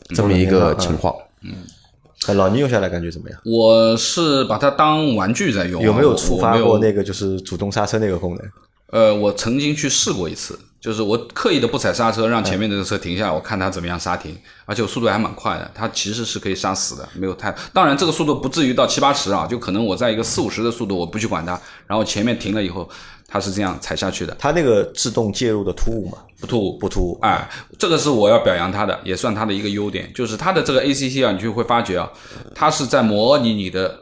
[0.08, 1.14] 这么一个情况。
[1.44, 3.40] 嗯，老倪用下来感觉怎么样？
[3.44, 8.44] 我是把它当玩具在用，有没有触发过那个就是主动刹车那个功能？
[8.90, 10.58] 呃，我曾经去试过一次。
[10.80, 22.88] 就是我刻意的不踩刹车，让前面这个车停下来，我看它怎么样刹停，而且我速度还蛮快的，它其实是可以刹死的，没有太，当然这个速度不至于到七八十啊，就可能我在一个四五十的速度，我不去管它，然后前面停了以后，
[23.28, 24.34] 它是这样踩下去的。
[24.38, 26.16] 它那个自动介入的突兀吗？
[26.40, 27.18] 不突兀，不突兀。
[27.20, 27.46] 哎，
[27.78, 32.10] 这个是我要表扬它的，也算它的一个优点，就是它的这个 ACC 啊，你就会发觉啊，
[32.54, 34.00] 它是在模拟你的。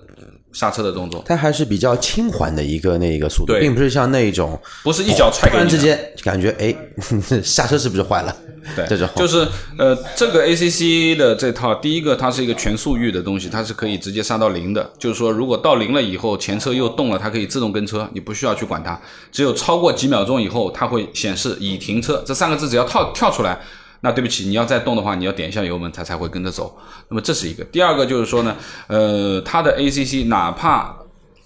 [0.52, 6.74] 刹车的动作，它还是比较轻缓的一个那个速度，并不是像那种不是一脚踹，突然之间感觉哎，
[7.42, 8.34] 刹车是不是坏了？
[8.76, 9.46] 对，这种就是
[9.78, 14.90] 呃，这个 ACC 的这套，第一个它是一个全速域的东西，它是可以直接刹到零的。
[14.98, 19.00] 就是说，如果到零了以后，前车又动了，它可以自动跟车，你不需要去管它。
[19.32, 23.58] 只有超过几秒钟以后，它会显示已停车这三个字，只要跳跳出来。
[24.00, 26.78] 那对不起，你要再动的话，你要点一下油门，它才会跟着走。
[27.08, 27.64] 那么这是一个。
[27.64, 30.96] 第二个就是说呢，呃，它的 ACC 哪怕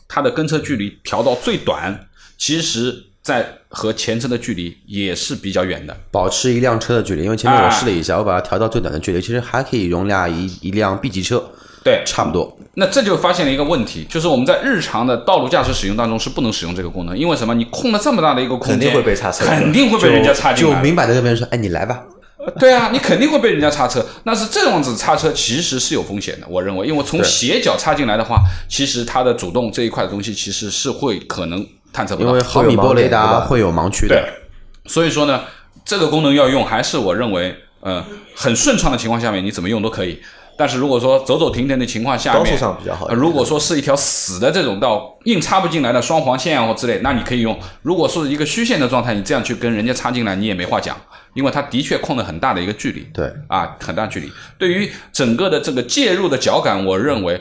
[0.07, 7.23] 它的跟车距离调到最短，其实在和前车的距离也是比较远的，保持一辆车的距离。
[7.25, 11.43] 因为前面我试了一下，我把它调到最短的距离，其实还可以容纳一一辆 B 级车。
[11.85, 12.57] 对，差不多。
[12.75, 17.53] 那这就发现了一个问题，就是我们在日常的道路驾驶使用当中是不能使用这个功能，因为什么？
[17.55, 20.77] 你空了这么大的一个空间，肯定会被擦车，肯定会被人家擦进来。
[20.77, 22.05] 就明摆着跟别人说，哎，你来吧。
[22.59, 24.05] 对啊，你肯定会被人家擦车。
[24.25, 26.47] 那是这样子擦车，其实是有风险的。
[26.49, 32.31] 我认为，因为从斜角插进来的话，其实它的主动这一块的东西，其实是会可能探测不到。
[32.31, 34.17] 因为毫米波雷达会有盲区的。
[34.17, 35.43] 对，所以说呢，
[35.85, 40.21] 这个功能要用，还是我认为，呃，很顺畅的情况下面，你怎么用都可以。
[40.55, 43.09] 但是如果说走走停停的情况下面，高速上比较好。
[43.15, 47.59] 如果说是一条死的这种道，硬插不进来的双黄线啊或之类，那你可以用。
[47.81, 50.97] 如果是一个虚线的状态，你这样去跟人家插进来，你也没话讲。
[51.35, 54.31] 因为它的确控了很大的一个距离，对啊，很大距离。
[54.59, 57.41] 对于整个的这个介入的脚感，我认为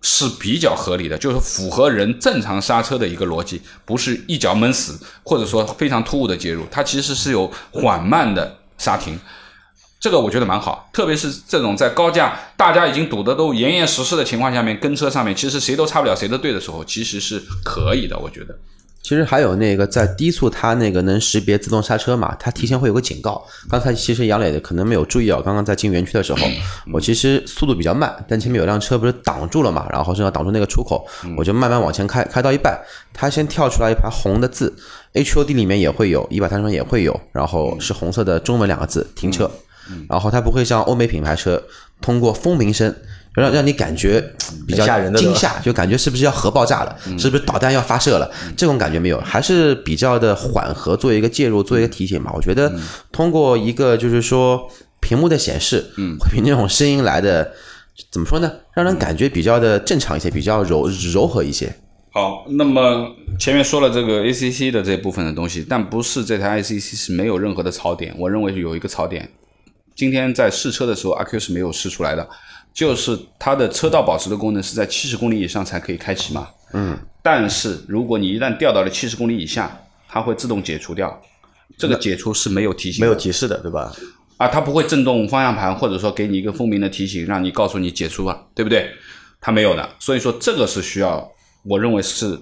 [0.00, 9.18] 是比较合理的，就是符合人正常刹车的一个逻辑，不是一脚闷死，或者说非常突兀的介入，它其实是有缓慢的刹停，
[10.00, 10.88] 这个我觉得蛮好。
[10.92, 18.58] 特别是这种在高架大家已经堵得都严严实实的情况下面，跟车上面其实谁都插不了谁的队的时候，其实是可以的，我觉得。
[19.02, 23.44] 其实还有那个在低速，它那个能识别自动刹车嘛，它提前会有个警告。
[23.68, 26.38] 刚才其实杨磊可能没有注意啊，刚刚在进园区的时候，
[26.94, 31.04] 我其实速度比较慢，但前面有辆车不是挡住了嘛，然后正好挡住那个出口，
[31.36, 32.80] 我就慢慢往前开，开到一半，
[33.12, 34.72] 它先跳出来一排红的字
[35.14, 39.50] ，HOD 里面也会有，仪表台上也会有，然后是红色的中文两个字停车，
[40.08, 41.60] 然后它不会像欧美品牌车
[42.00, 42.94] 通过蜂鸣声。
[43.34, 44.20] 让让你感觉
[44.66, 48.30] 比较惊吓，就感觉是不是要核爆炸了，是不是导弹要发射了？
[48.56, 52.30] 这种感觉没有，还是比较的缓和，做一个介入，做一个提醒吧。
[52.34, 52.72] 我觉得
[53.10, 54.68] 通过一个就是说
[55.00, 57.52] 屏幕的显示，嗯，会比那种声音来的
[58.10, 58.52] 怎么说呢？
[58.74, 61.74] 让人感觉比较的正常一些，比较柔柔和一些。
[62.10, 68.14] 好，那么前面说了这个 ACC 的这部分的东西，但不是这台 ACC 是没有任何的槽点。
[68.18, 69.30] 我认为有一个槽点，
[69.96, 72.28] 今天在试车的时候，阿 Q 是没有试出来的。
[72.72, 76.48] 就是它的车道保持的功能是在七十公里以上才可以开启嘛？
[76.72, 76.98] 嗯。
[77.22, 81.20] 但是如果你一旦掉到了七十公里以下，它会自动解除掉。
[81.78, 83.92] 这个解除是没有提醒、没有提示的，对吧？
[84.38, 88.90] 啊，它不会震动方向盘，或者说给你一个蜂鸣的提醒，让你告诉你解除啊，对不对？
[89.40, 89.88] 它没有的。
[89.98, 91.30] 所以说这个是需要，
[91.64, 92.38] 我认为是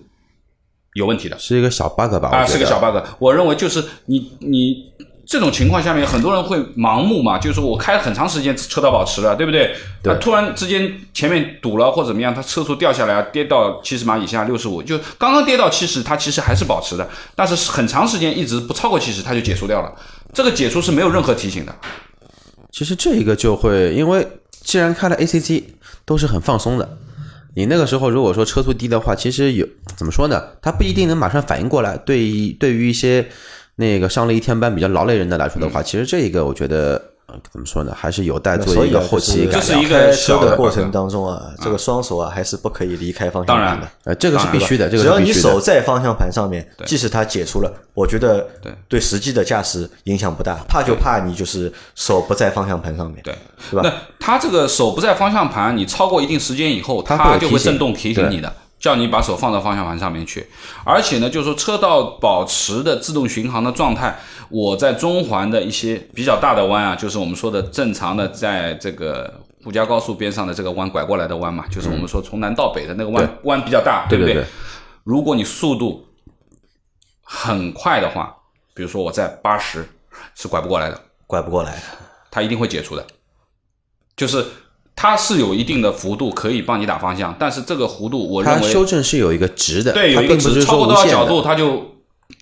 [0.95, 1.39] 有问题的。
[1.39, 2.29] 是一个小 bug 吧？
[2.31, 3.07] 啊，是个小 bug。
[3.19, 4.93] 我认为就是你你。
[5.31, 9.73] 这种情况下面，很多人会盲目嘛，就是说我开了很长时间车道保持了，对不对？
[10.03, 19.95] 他突然之间前面堵了或怎么样，他车速掉下来，跌到七十码以下，六十五，就刚刚跌到七十，它其实还是保持的，但是很长时间一直不超过七十，它就解除掉了。
[20.35, 21.73] 这个解除是没有任何提醒的。
[22.73, 25.63] 其实这一个就会，因为既然开了 ACC
[26.05, 26.99] 都是很放松的，
[27.55, 29.65] 你那个时候如果说车速低的话，其实有
[29.97, 30.43] 怎么说呢？
[30.61, 31.97] 它不一定能马上反应过来。
[31.99, 33.31] 对于对于一些。
[33.81, 37.01] 那个上了一天班比较劳累人的来说的话，其实这一个我觉得
[37.51, 39.85] 怎么说呢，还是有待做一个后期改良。
[39.89, 43.89] 开车的过程当中啊，这个双手啊还是不可以离开方向盘的。
[44.05, 44.91] 呃，这个是必须的。
[44.91, 48.47] 这个只要你手在方向盘上面，即使它解除了，我觉得
[48.87, 50.59] 对实际的驾驶影响不大。
[50.69, 53.35] 怕就怕你就是手不在方向盘上面，对，
[53.71, 53.81] 是吧？
[53.83, 58.53] 那它这个手不在方向盘，你超过一定时间以后，它就会震动提醒你的。
[58.81, 60.47] 叫你把手放到方向盘上面去，
[60.85, 64.19] 而且呢，就是说车道保持的自动巡航的状态，
[64.49, 74.43] 我在中环的一些比较大的弯啊，就是我们说的正常的在这个沪嘉高速边上的这个弯拐过来的弯嘛，就是我们说从南到北的那个弯弯比较大，对不对？
[75.05, 76.07] 如果你速度
[77.23, 78.35] 很快的话，
[78.73, 79.87] 比如说我在八十，
[80.35, 81.73] 是拐不过来的，拐不过来。
[81.73, 81.83] 的，
[82.31, 83.07] 它一定会解除的，
[84.17, 84.43] 就是。
[85.03, 91.83] 它是有一定的幅度可以帮你打方向，但是这个弧度我认为它修正是有一个值的，对，有一个值，超过多少角度它就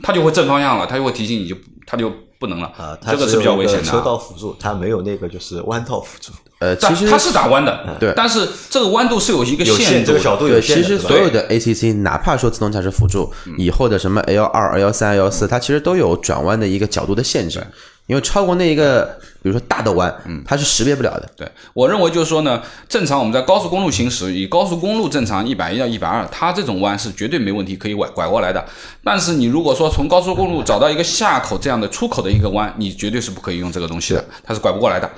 [0.02, 1.54] 它就会正方向了，它就会提醒你就
[1.86, 3.84] 它就不能了啊，这个是比较危险的。
[3.84, 10.78] 车道辅助它没有那个就是弯道辅助，呃，其实它是打弯的，对，但是这个弯度是有一个限这个角度有限。
[10.78, 17.64] 其实所有的 ACC 哪怕说自动驾驶辅助以后的什么 L 二、L 三、L 四，它其实都有转弯的一个角度的限制。
[18.08, 19.04] 因为超过那一个，
[19.42, 21.30] 比如说大的弯，嗯，它是识别不了的。
[21.36, 28.64] 对我认为就是说呢，正常我们在高速公路行驶，以高速公路正常一百一到一百二，它这种弯是绝对没问题，可以拐拐过来的。
[29.04, 35.10] 但是你如果说从高速公路找到一个下口这样的出口的一个弯，你绝对是不可以用这个东西的，它是拐不过来的。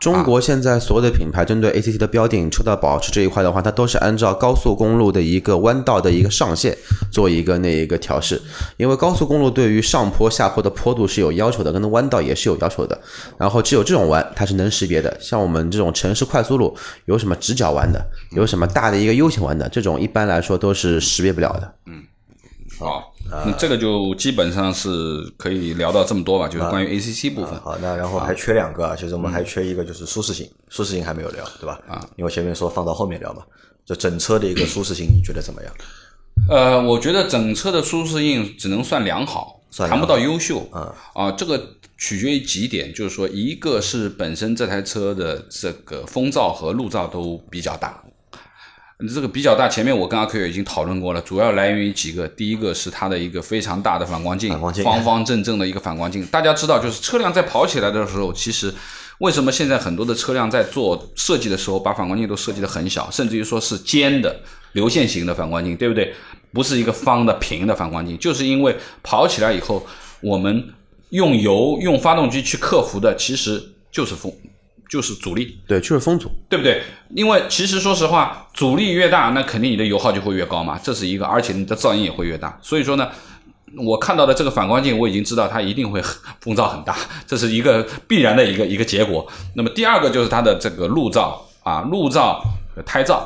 [0.00, 6.76] 中国现在所有的品牌针对 ACC 的标定、车道保持这一块的话，它都是按照高速公路的一个弯道的一个上限
[7.10, 8.40] 做一个那一个调试。
[8.76, 12.98] 因为高速公路对于上坡、下坡的坡度是有要求的，跟弯道也是有要求的。
[13.36, 16.76] 然后只有这种弯它是能识别的，像我们这种城市快速路，
[17.06, 21.74] 有什么直角弯的，有什么大的一个 U 型弯的，这种一般来说都是识别不了的。
[21.86, 22.02] 嗯。
[22.78, 24.88] 好，那这个就基本上是
[25.36, 27.58] 可以聊到这么多吧，就是关于 ACC 部分。
[27.60, 31.80] 好，那然后还缺两个啊，其实我们还缺一个，就是舒适性，舒适性还没有聊，对吧？
[31.88, 33.42] 啊，因为前面说放到后面聊嘛，
[33.84, 35.74] 就整车的一个舒适性，你觉得怎么样？
[36.48, 40.66] 呃，我觉得整车的舒适性只能算良好，谈不到优秀。
[40.70, 41.60] 啊啊，这个
[41.98, 48.02] 取决于几点，就是说，一个是本身这台车的这个风噪和路噪都比较大。
[49.06, 52.26] 这个比较大，前面我跟阿 Q 已经讨论过了，主要来源于几个。
[52.26, 54.50] 第一个是它的一个非常大的反光镜，
[54.82, 56.26] 方方正正的一个反光镜。
[56.26, 58.74] 大家知道，就是车辆在跑起来的时候，其实
[59.18, 64.40] 为什么现在很多的车辆在做设计的时候，把反光镜都设计的很小，甚至于说是尖的
[64.72, 66.12] 流线型的反光镜，对不对？
[66.52, 69.86] 不是一个方的平的反光镜，就是因为跑起来以后，
[70.20, 70.74] 我们
[71.10, 74.32] 用油用发动机去克服的，其实就是风。
[74.88, 76.82] 就是阻力，对，就是风阻，对不对？
[77.14, 82.58] 因为其实说实话，阻力越大，那肯定你的油耗就会越高嘛，这是一个，而且你的噪音也会越大。
[82.62, 83.08] 所以说呢，
[83.76, 86.02] 我看到的这个反光镜，我已经知道它一定会
[86.40, 89.26] 风噪很大，这是一个必然的一个一个结果。
[89.54, 92.40] 那么第二个就是它的这个路噪啊，路噪、
[92.86, 93.20] 胎噪，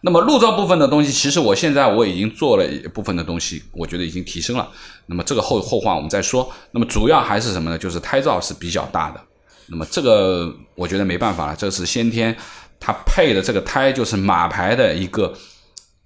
[0.00, 4.66] 那么路噪部分的东西，其实我现在我已经做了一部分的东西，我觉得已经提升了。
[5.06, 6.50] 那么这个后后话我们再说。
[6.70, 7.76] 那么主要还是什么呢？
[7.76, 9.20] 就是胎噪是比较大的。
[9.72, 12.36] 那么这个我觉得没办法了，这是先天
[12.78, 15.34] 它配的这个胎就是马牌的一个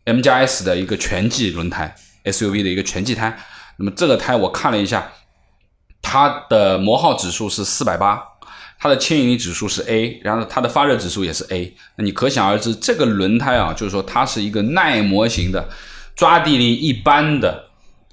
[0.04, 1.94] M 加 S 的一个全季轮胎
[2.24, 3.36] ，SUV 的一个全季胎。
[3.76, 5.10] 那么这个胎我看了一下，
[6.00, 8.22] 它的磨耗指数是四百八。
[8.78, 15.66] 它的牵引力指数是 A，然后它的发热指数也是 A，那你可想而知，这个轮胎啊，就是说它是一个耐磨型的，
[16.14, 17.70] 抓地力一般的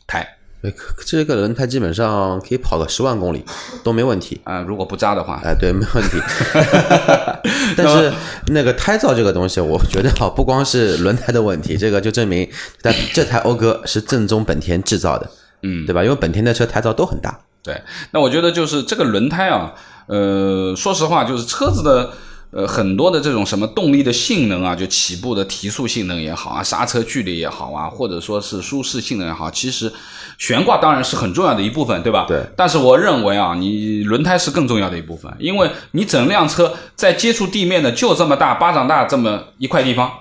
[0.08, 0.38] 胎。
[0.64, 0.74] 对，
[1.06, 3.44] 这个轮胎基本上可以跑个十万公里
[3.84, 5.42] 都没问题 啊，如果不扎的话。
[5.44, 6.18] 哎，对，没问题。
[7.76, 8.14] 但是
[8.48, 12.50] 那个胎噪这个东西，我觉得啊，不光是轮胎的问题，这个就证明，
[12.82, 15.30] 但这台讴歌是正宗本田制造的，
[15.64, 16.02] 嗯，对吧？
[16.02, 17.38] 因为本田的车胎噪都很大。
[17.62, 19.74] 对，那我觉得就是这个轮胎啊。
[20.06, 22.12] 呃，说实话，就是车子的
[22.54, 29.92] 呃很多的这种什么动力的性能啊，就起步的提速性能也好啊，刹车距离也好啊，或者说是舒适性能也好，其实
[30.38, 32.26] 悬挂当然是很重要的一部分，对吧？
[32.28, 32.46] 对。
[32.56, 40.12] 但是我认为啊，你轮胎是更重要的一部分，因为你整辆车在接触地面的就这么大巴掌大这么一块地方，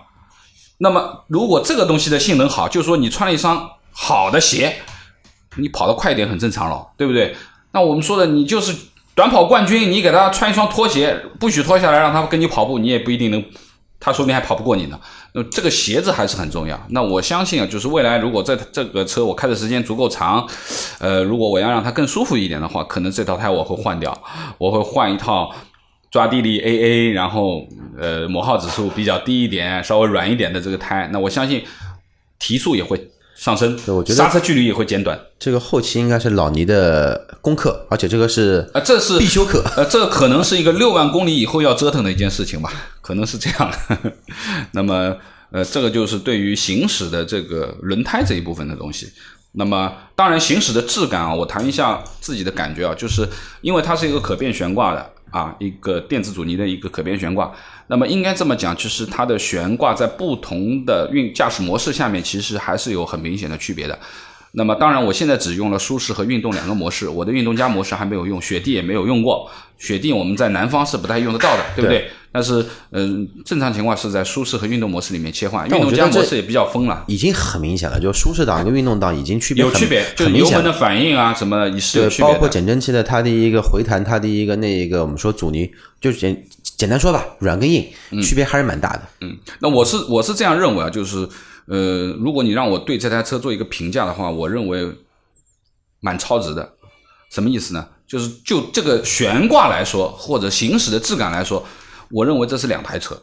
[0.78, 4.76] 那么如果这个东西的性能好，就是说你穿了一双好的鞋，
[5.56, 7.36] 你跑得快一点很正常了，对不对？
[7.72, 8.74] 那我们说的你就是。
[9.14, 13.44] 短跑冠军，你给他穿一双拖鞋，不许脱下来让他跟你跑步，你也不一定能，
[14.00, 14.98] 他说不定还跑不过你呢。
[15.34, 16.80] 那这个鞋子还是很重要。
[16.88, 20.48] 那我相信啊，就是未来如果这这个车我开的时间足够长，
[20.98, 24.18] 呃，如果我要让它更舒服一点的话，可能这套胎我会换掉，
[24.56, 25.54] 我会换一套
[26.10, 27.66] 抓地力 AA，然后
[27.98, 31.06] 呃磨耗指数比较低一点、稍微软一点的这个胎。
[31.12, 31.62] 那我相信
[32.38, 33.11] 提速也会。
[33.34, 35.18] 上升，我觉得刹车距离也会减短。
[35.38, 39.64] 这个后期应该是老倪的功课，而且这个是啊，这是必修课。
[39.76, 43.72] 呃，这可能是一个六万公里以后要折腾的一件事情吧，可能是这样。
[44.72, 45.16] 那么，
[45.50, 49.12] 呃，这个就是对于行驶的这个轮胎这一部分的东西。
[49.52, 53.28] 那么，当然行驶的质感啊，我谈一下自己的感觉啊，就是
[53.60, 55.10] 因为它是一个可变悬挂的。
[55.32, 57.52] 啊，一个电子阻尼的一个可变悬挂，
[57.88, 63.98] 那么应该这么讲，就是它的悬挂在不同的运驾驶模式下面，其实还是有很明显的区别的。
[64.52, 69.50] 那么当然，我现在只用了舒适和运动两个模式，我的运动加模式还没有用，雪地也没有用过。
[69.78, 72.10] 雪地我们在南方是不太用得到的，对不对？
[72.32, 78.00] 但是，嗯，正常情况是在舒适和运动模式里面切换，运动加模式也比较疯了，已经很明显了。
[78.00, 85.70] 就舒适档跟运动档已经区别有区别，就油门的反应啊什么也是有区别包括减震器的它的一个回弹，它的一个那个我们说阻尼，
[86.00, 86.42] 就简
[86.78, 87.86] 简单说吧，软跟硬
[88.22, 89.02] 区别还是蛮大的。
[89.20, 91.28] 嗯，那我是我是这样认为啊，就是
[91.66, 94.88] 呃，如果你让我对这台车做一个评价的话，我认为
[96.00, 96.72] 蛮超值的。
[97.30, 97.86] 什么意思呢？
[98.06, 101.62] 就是就这个悬挂来说，或者行驶的质感来说。
[102.12, 103.20] 我认为这是两台车，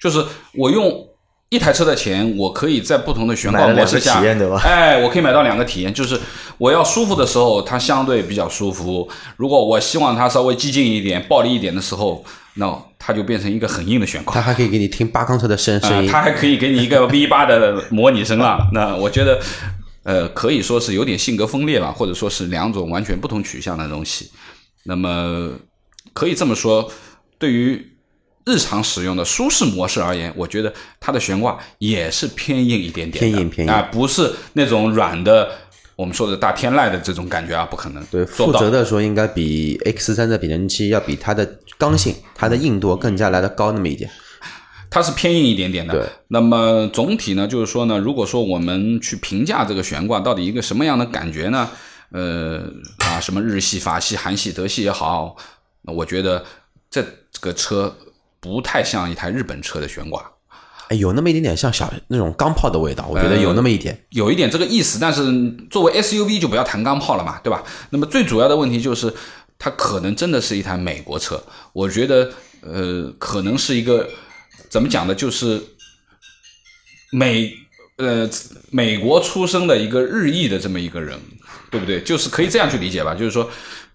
[0.00, 0.24] 就是
[0.54, 1.06] 我用
[1.50, 4.22] 一台车的钱，我可以在不同的悬挂模式下，
[4.64, 5.92] 哎，我可以买到两个体验。
[5.92, 6.18] 就是
[6.56, 9.06] 我要舒服的时候，它相对比较舒服；
[9.36, 12.24] 如果我希望它稍微激进一点、暴力一点的时候，
[12.54, 14.34] 那它就变成一个很硬的悬挂。
[14.34, 18.58] 它还可以给你听八缸车的声声音，它还可以给你一个 V 八的模拟声浪。
[18.72, 19.38] 那我觉得，
[20.04, 24.30] 呃，可以说是有点性格分裂吧，或者说是两种完全不同取向的东西。
[24.84, 25.50] 那么
[26.14, 26.90] 可以这么说，
[27.38, 27.91] 对于。
[28.44, 35.48] 日常使用的舒适模式而言，我觉得它的悬挂也是偏硬一点点，偏硬偏硬啊，不是那种软的，
[35.94, 38.04] 我们说的大天籁的这种感觉啊，不可能。
[38.06, 44.10] 对，负责的说应该比 X 三的比人七要比它的刚性、它的硬度更加来的高那么一点。
[44.90, 45.94] 它是偏硬一点点的。
[45.94, 46.08] 对。
[46.28, 51.70] 那么总体呢，就是说呢，如果说我们去评价这个悬挂到底一个什么样的感觉呢？
[52.10, 52.64] 呃
[52.98, 55.36] 啊，什么日系、法系、韩系、德系也好，
[55.82, 56.44] 那我觉得
[56.90, 57.94] 这这个车。
[58.42, 60.32] 不太像一台日本车的悬挂，
[60.88, 64.98] 哎，有那么一点点像小那种钢炮的味道，我觉得有那么一点，有一点这个意思。
[64.98, 65.22] 但是
[65.70, 67.62] 作为 SUV 就不要谈钢炮了嘛，对吧？
[67.90, 69.14] 那么最主要的问题就是，
[69.60, 71.40] 它可能真的是一台美国车。
[71.72, 72.32] 我觉得，
[72.62, 74.10] 呃，可能是一个
[74.68, 75.14] 怎么讲呢？
[75.14, 75.62] 就是
[77.12, 77.54] 美
[77.98, 78.28] 呃
[78.70, 81.16] 美国出生的一个日裔的这么一个人，
[81.70, 82.02] 对不对？
[82.02, 83.14] 就是可以这样去理解吧？
[83.14, 83.48] 就是说。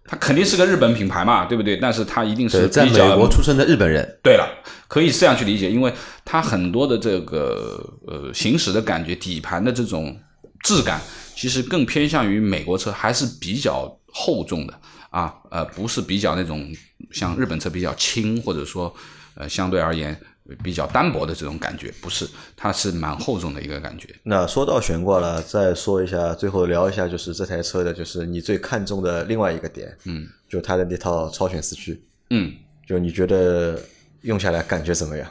[0.08, 1.76] 它肯定是个日本品牌嘛，对不对？
[1.76, 4.20] 但是它一定是在美国出生的日本人。
[4.24, 4.48] 对了，
[4.88, 5.94] 可以这样去理解，因为
[6.24, 10.18] 它很多的这个呃行驶的感觉，底盘的这种
[10.64, 11.02] 质感，
[11.36, 14.74] 其实更偏向于美国车，还是比较厚重的
[15.10, 16.66] 啊，呃，不是比较那种
[17.12, 18.94] 像日本车比较轻，或者说
[19.36, 20.18] 呃相对而言。
[20.64, 24.08] 比较单薄的这种感觉，不是，它是蛮厚重的一个感觉。
[24.24, 32.54] 那说到悬挂了，再说一下，最后聊一下，就是这台车的，就是你最看重的另外一个点，嗯，就它的那套超选四驱，嗯，
[32.88, 33.80] 就你觉得
[34.22, 35.30] 用下来感觉怎么样？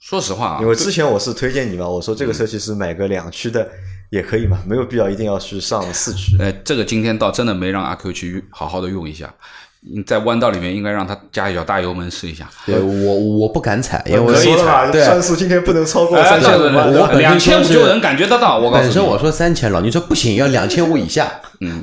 [0.00, 3.70] 说实话啊，因为之前我是推荐你嘛，我说这个车其实买个两驱的
[4.10, 6.36] 也可以嘛，没有必要一定要去上四驱。
[6.38, 9.32] 呃，这个今天倒真的没让阿 Q 去好好的用一下。
[9.80, 12.48] 你在弯道里面应该让他加一脚大油门试一下。
[12.66, 16.84] 对我我不敢踩，因为我可以说了吧，对转速今天不能超过哎，三千五嘛。
[16.84, 18.58] 对对对，对吧我两千五就能感觉得到。
[18.58, 21.30] 我告诉你，本身我说三千了，你说不行，要两千五以下。
[21.60, 21.82] 嗯，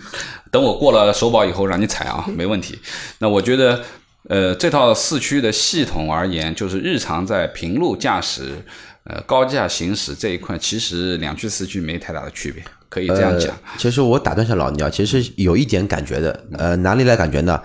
[0.51, 2.79] 等我过了首保以后让你踩啊，没问题。
[3.19, 3.81] 那我觉得，
[4.29, 8.63] 呃，这套四驱的系统而言，就是日常在平路驾驶、
[9.05, 13.49] 呃高架行驶这一块，其实两驱四驱没太大的区别，可以这样讲。
[13.49, 16.43] 呃其实我打断一下老倪啊，其实有一点感觉的。
[16.57, 17.61] 呃，哪里来感觉呢？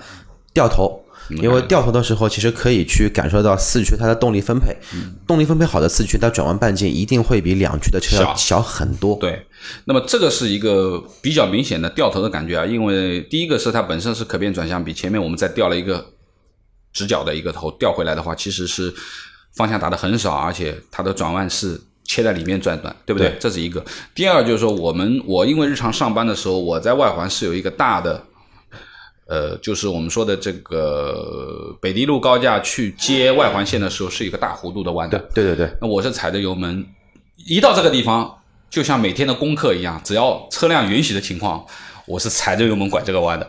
[0.53, 4.77] 掉头，因为掉头的时候，其实可以去感受到四驱它的动力分配。
[5.27, 9.17] 动力分配好的四驱，它转弯半径一定会比两驱的车要小小很多。
[9.17, 9.47] 对，
[9.87, 16.05] 那么这个是一个比较明显的掉头的感觉啊，因为第一个是它本身是可变转向，比前面我们再掉了一个
[16.93, 18.93] 直角的一个头掉回来的话，其实是
[19.55, 23.31] 方向打的很少，而且它的转弯是切在里面转转，对不对？
[23.31, 23.83] 对这是一个。
[24.15, 28.23] 第二就是说，我们我因为日常上班的时候，我在外环是有一个大的。
[29.27, 35.19] 呃，就是我们说的这个北堤路高架去接外环线的时候，是一个大弧度的弯的。
[35.35, 36.85] 对对对，那我是踩着油门，
[37.37, 41.65] 一到这个地方，就像每天的功课一样，只要车辆允许的情况，
[42.07, 43.49] 我是踩着油门拐这个弯的。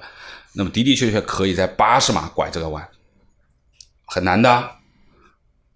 [0.53, 2.88] 那么的的确确可以在八十码拐这个弯，
[4.05, 4.71] 很难的啊，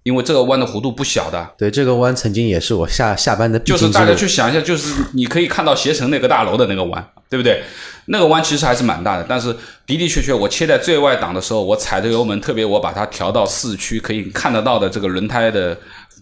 [0.08, 1.50] 因为这个弯的弧度不小的。
[1.58, 4.16] 对这个弯曾经也是我下下班的必就是大家。
[4.16, 7.62] 去想一下，就是你可以看到携程那个大楼的那个弯，对不对？
[8.06, 9.54] 那个弯其实还是蛮大的，但是
[9.86, 15.78] 的的确确，我切在最外档的时候，我踩着油门，特别我把它调到四驱，可以看得到的这个轮胎的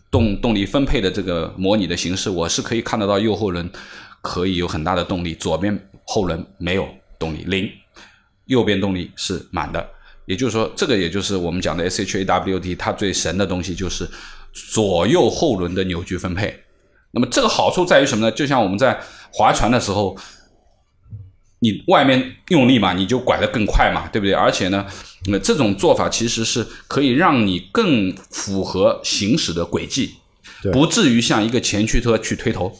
[0.10, 3.70] 动动力分配的这个模拟的形式，我是可以看得到右后轮
[4.24, 6.88] 可以有很大的动力，左边后轮没有
[7.20, 7.70] 动力零，
[8.48, 9.88] 右边动力是满的。
[10.26, 14.10] 也就是说，这个也就是我们讲的 SHAWT 它最神的东西，就是
[14.54, 16.64] 左右后轮的扭矩分配。
[17.12, 18.32] 那么这个好处在于什么呢？
[18.32, 19.00] 就像我们在
[19.32, 20.18] 划船的时候，
[21.60, 24.34] 你外面用力嘛，你就拐得更快嘛，对不对？
[24.34, 24.86] 而且呢，
[25.28, 30.16] 那这种做法其实是可以让你更符合行驶的轨迹，
[30.74, 32.78] 不至于像一个前驱车去推头。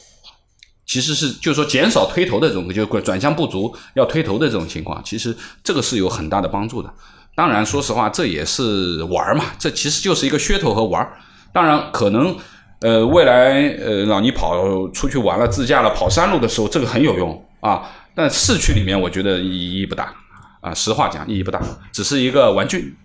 [0.86, 6.94] 其实是就是说减少推头的这种，就是转向不足要推头的这种情况，其实这个是有很大的帮助的。
[7.36, 11.12] 当然，说实话，这也是玩儿嘛，这其实就是一个噱头和玩儿。
[11.52, 12.36] 当然，可能
[12.80, 17.84] 呃未来呃让你跑出去玩了、自驾了、跑山路的时候，这个很有用啊。
[18.16, 20.14] 但市区里面，我觉得意义不大
[20.62, 20.74] 啊。
[20.74, 21.62] 实话讲，意义不大，
[21.92, 22.96] 只是一个玩具，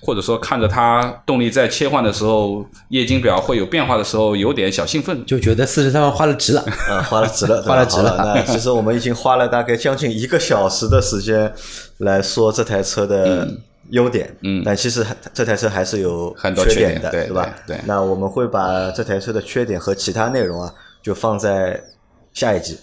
[0.00, 5.22] 或者说看着它动力在切换的时候，液晶表会有变化的时候，有点小兴奋。
[5.26, 6.64] 就觉得四十三万花了值了。
[6.88, 11.52] 啊，花了值了， 花了值了好那其实我们已经花了大概将近一个小时的时间
[11.98, 13.46] 来说这台车的
[13.90, 17.54] 优点，嗯但其实这台车还是有很多缺点的，对吧？
[17.66, 21.82] 对对那我们会把这台车的缺点和其他内容啊，就放在
[22.32, 22.78] 下一集，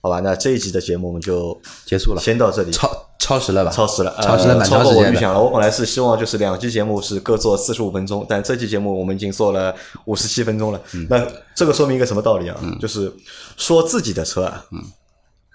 [0.00, 0.20] 好吧？
[0.20, 2.70] 那这一集的节目我们就结束了先到这里。
[2.72, 3.70] 超超时了吧？
[3.70, 5.10] 超时了，呃超时了蛮超长时间的。
[5.10, 5.40] 过我预想了。
[5.40, 9.72] 我本来是希望就是两期节目是各做四十五分钟，但这期节目我们已经做了
[10.06, 10.80] 五十七分钟了。
[10.94, 11.24] 嗯那
[11.54, 12.58] 这个说明一个什么道理啊？
[12.80, 13.12] 就是
[13.56, 14.82] 说自己的车啊，嗯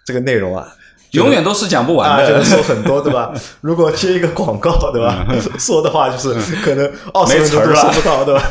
[0.05, 0.73] 这个内容啊，
[1.17, 2.45] 永远都是讲不完的，就能的。
[2.49, 3.33] 说很多，对吧？
[3.61, 5.25] 如果接一个广告，对吧？
[5.59, 8.41] 说的话就是可能二十分钟都没词儿了说不到，对吧？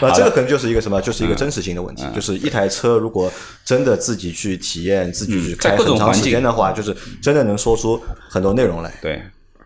[0.00, 1.00] 啊，这个可能就是一个什么？
[1.02, 2.04] 就是一个真实性的问题。
[2.14, 3.30] 就是一台车，如果
[3.64, 8.90] 真的自己去体验、自己去开很长时间的话，就是真的能说出很多内容来。
[9.02, 9.20] 对，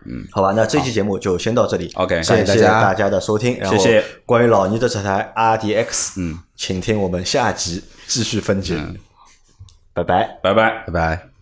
[0.05, 1.89] 嗯好吧，那这期节目就先到这里。
[1.95, 3.57] OK，谢谢谢大家大家的收听。
[3.59, 8.77] 然后谢谢关于老倪的这台 RDX，嗯，请听我们下集继续分解。
[9.93, 10.37] 拜拜。
[10.43, 10.83] 拜拜。
[10.87, 11.32] 拜拜。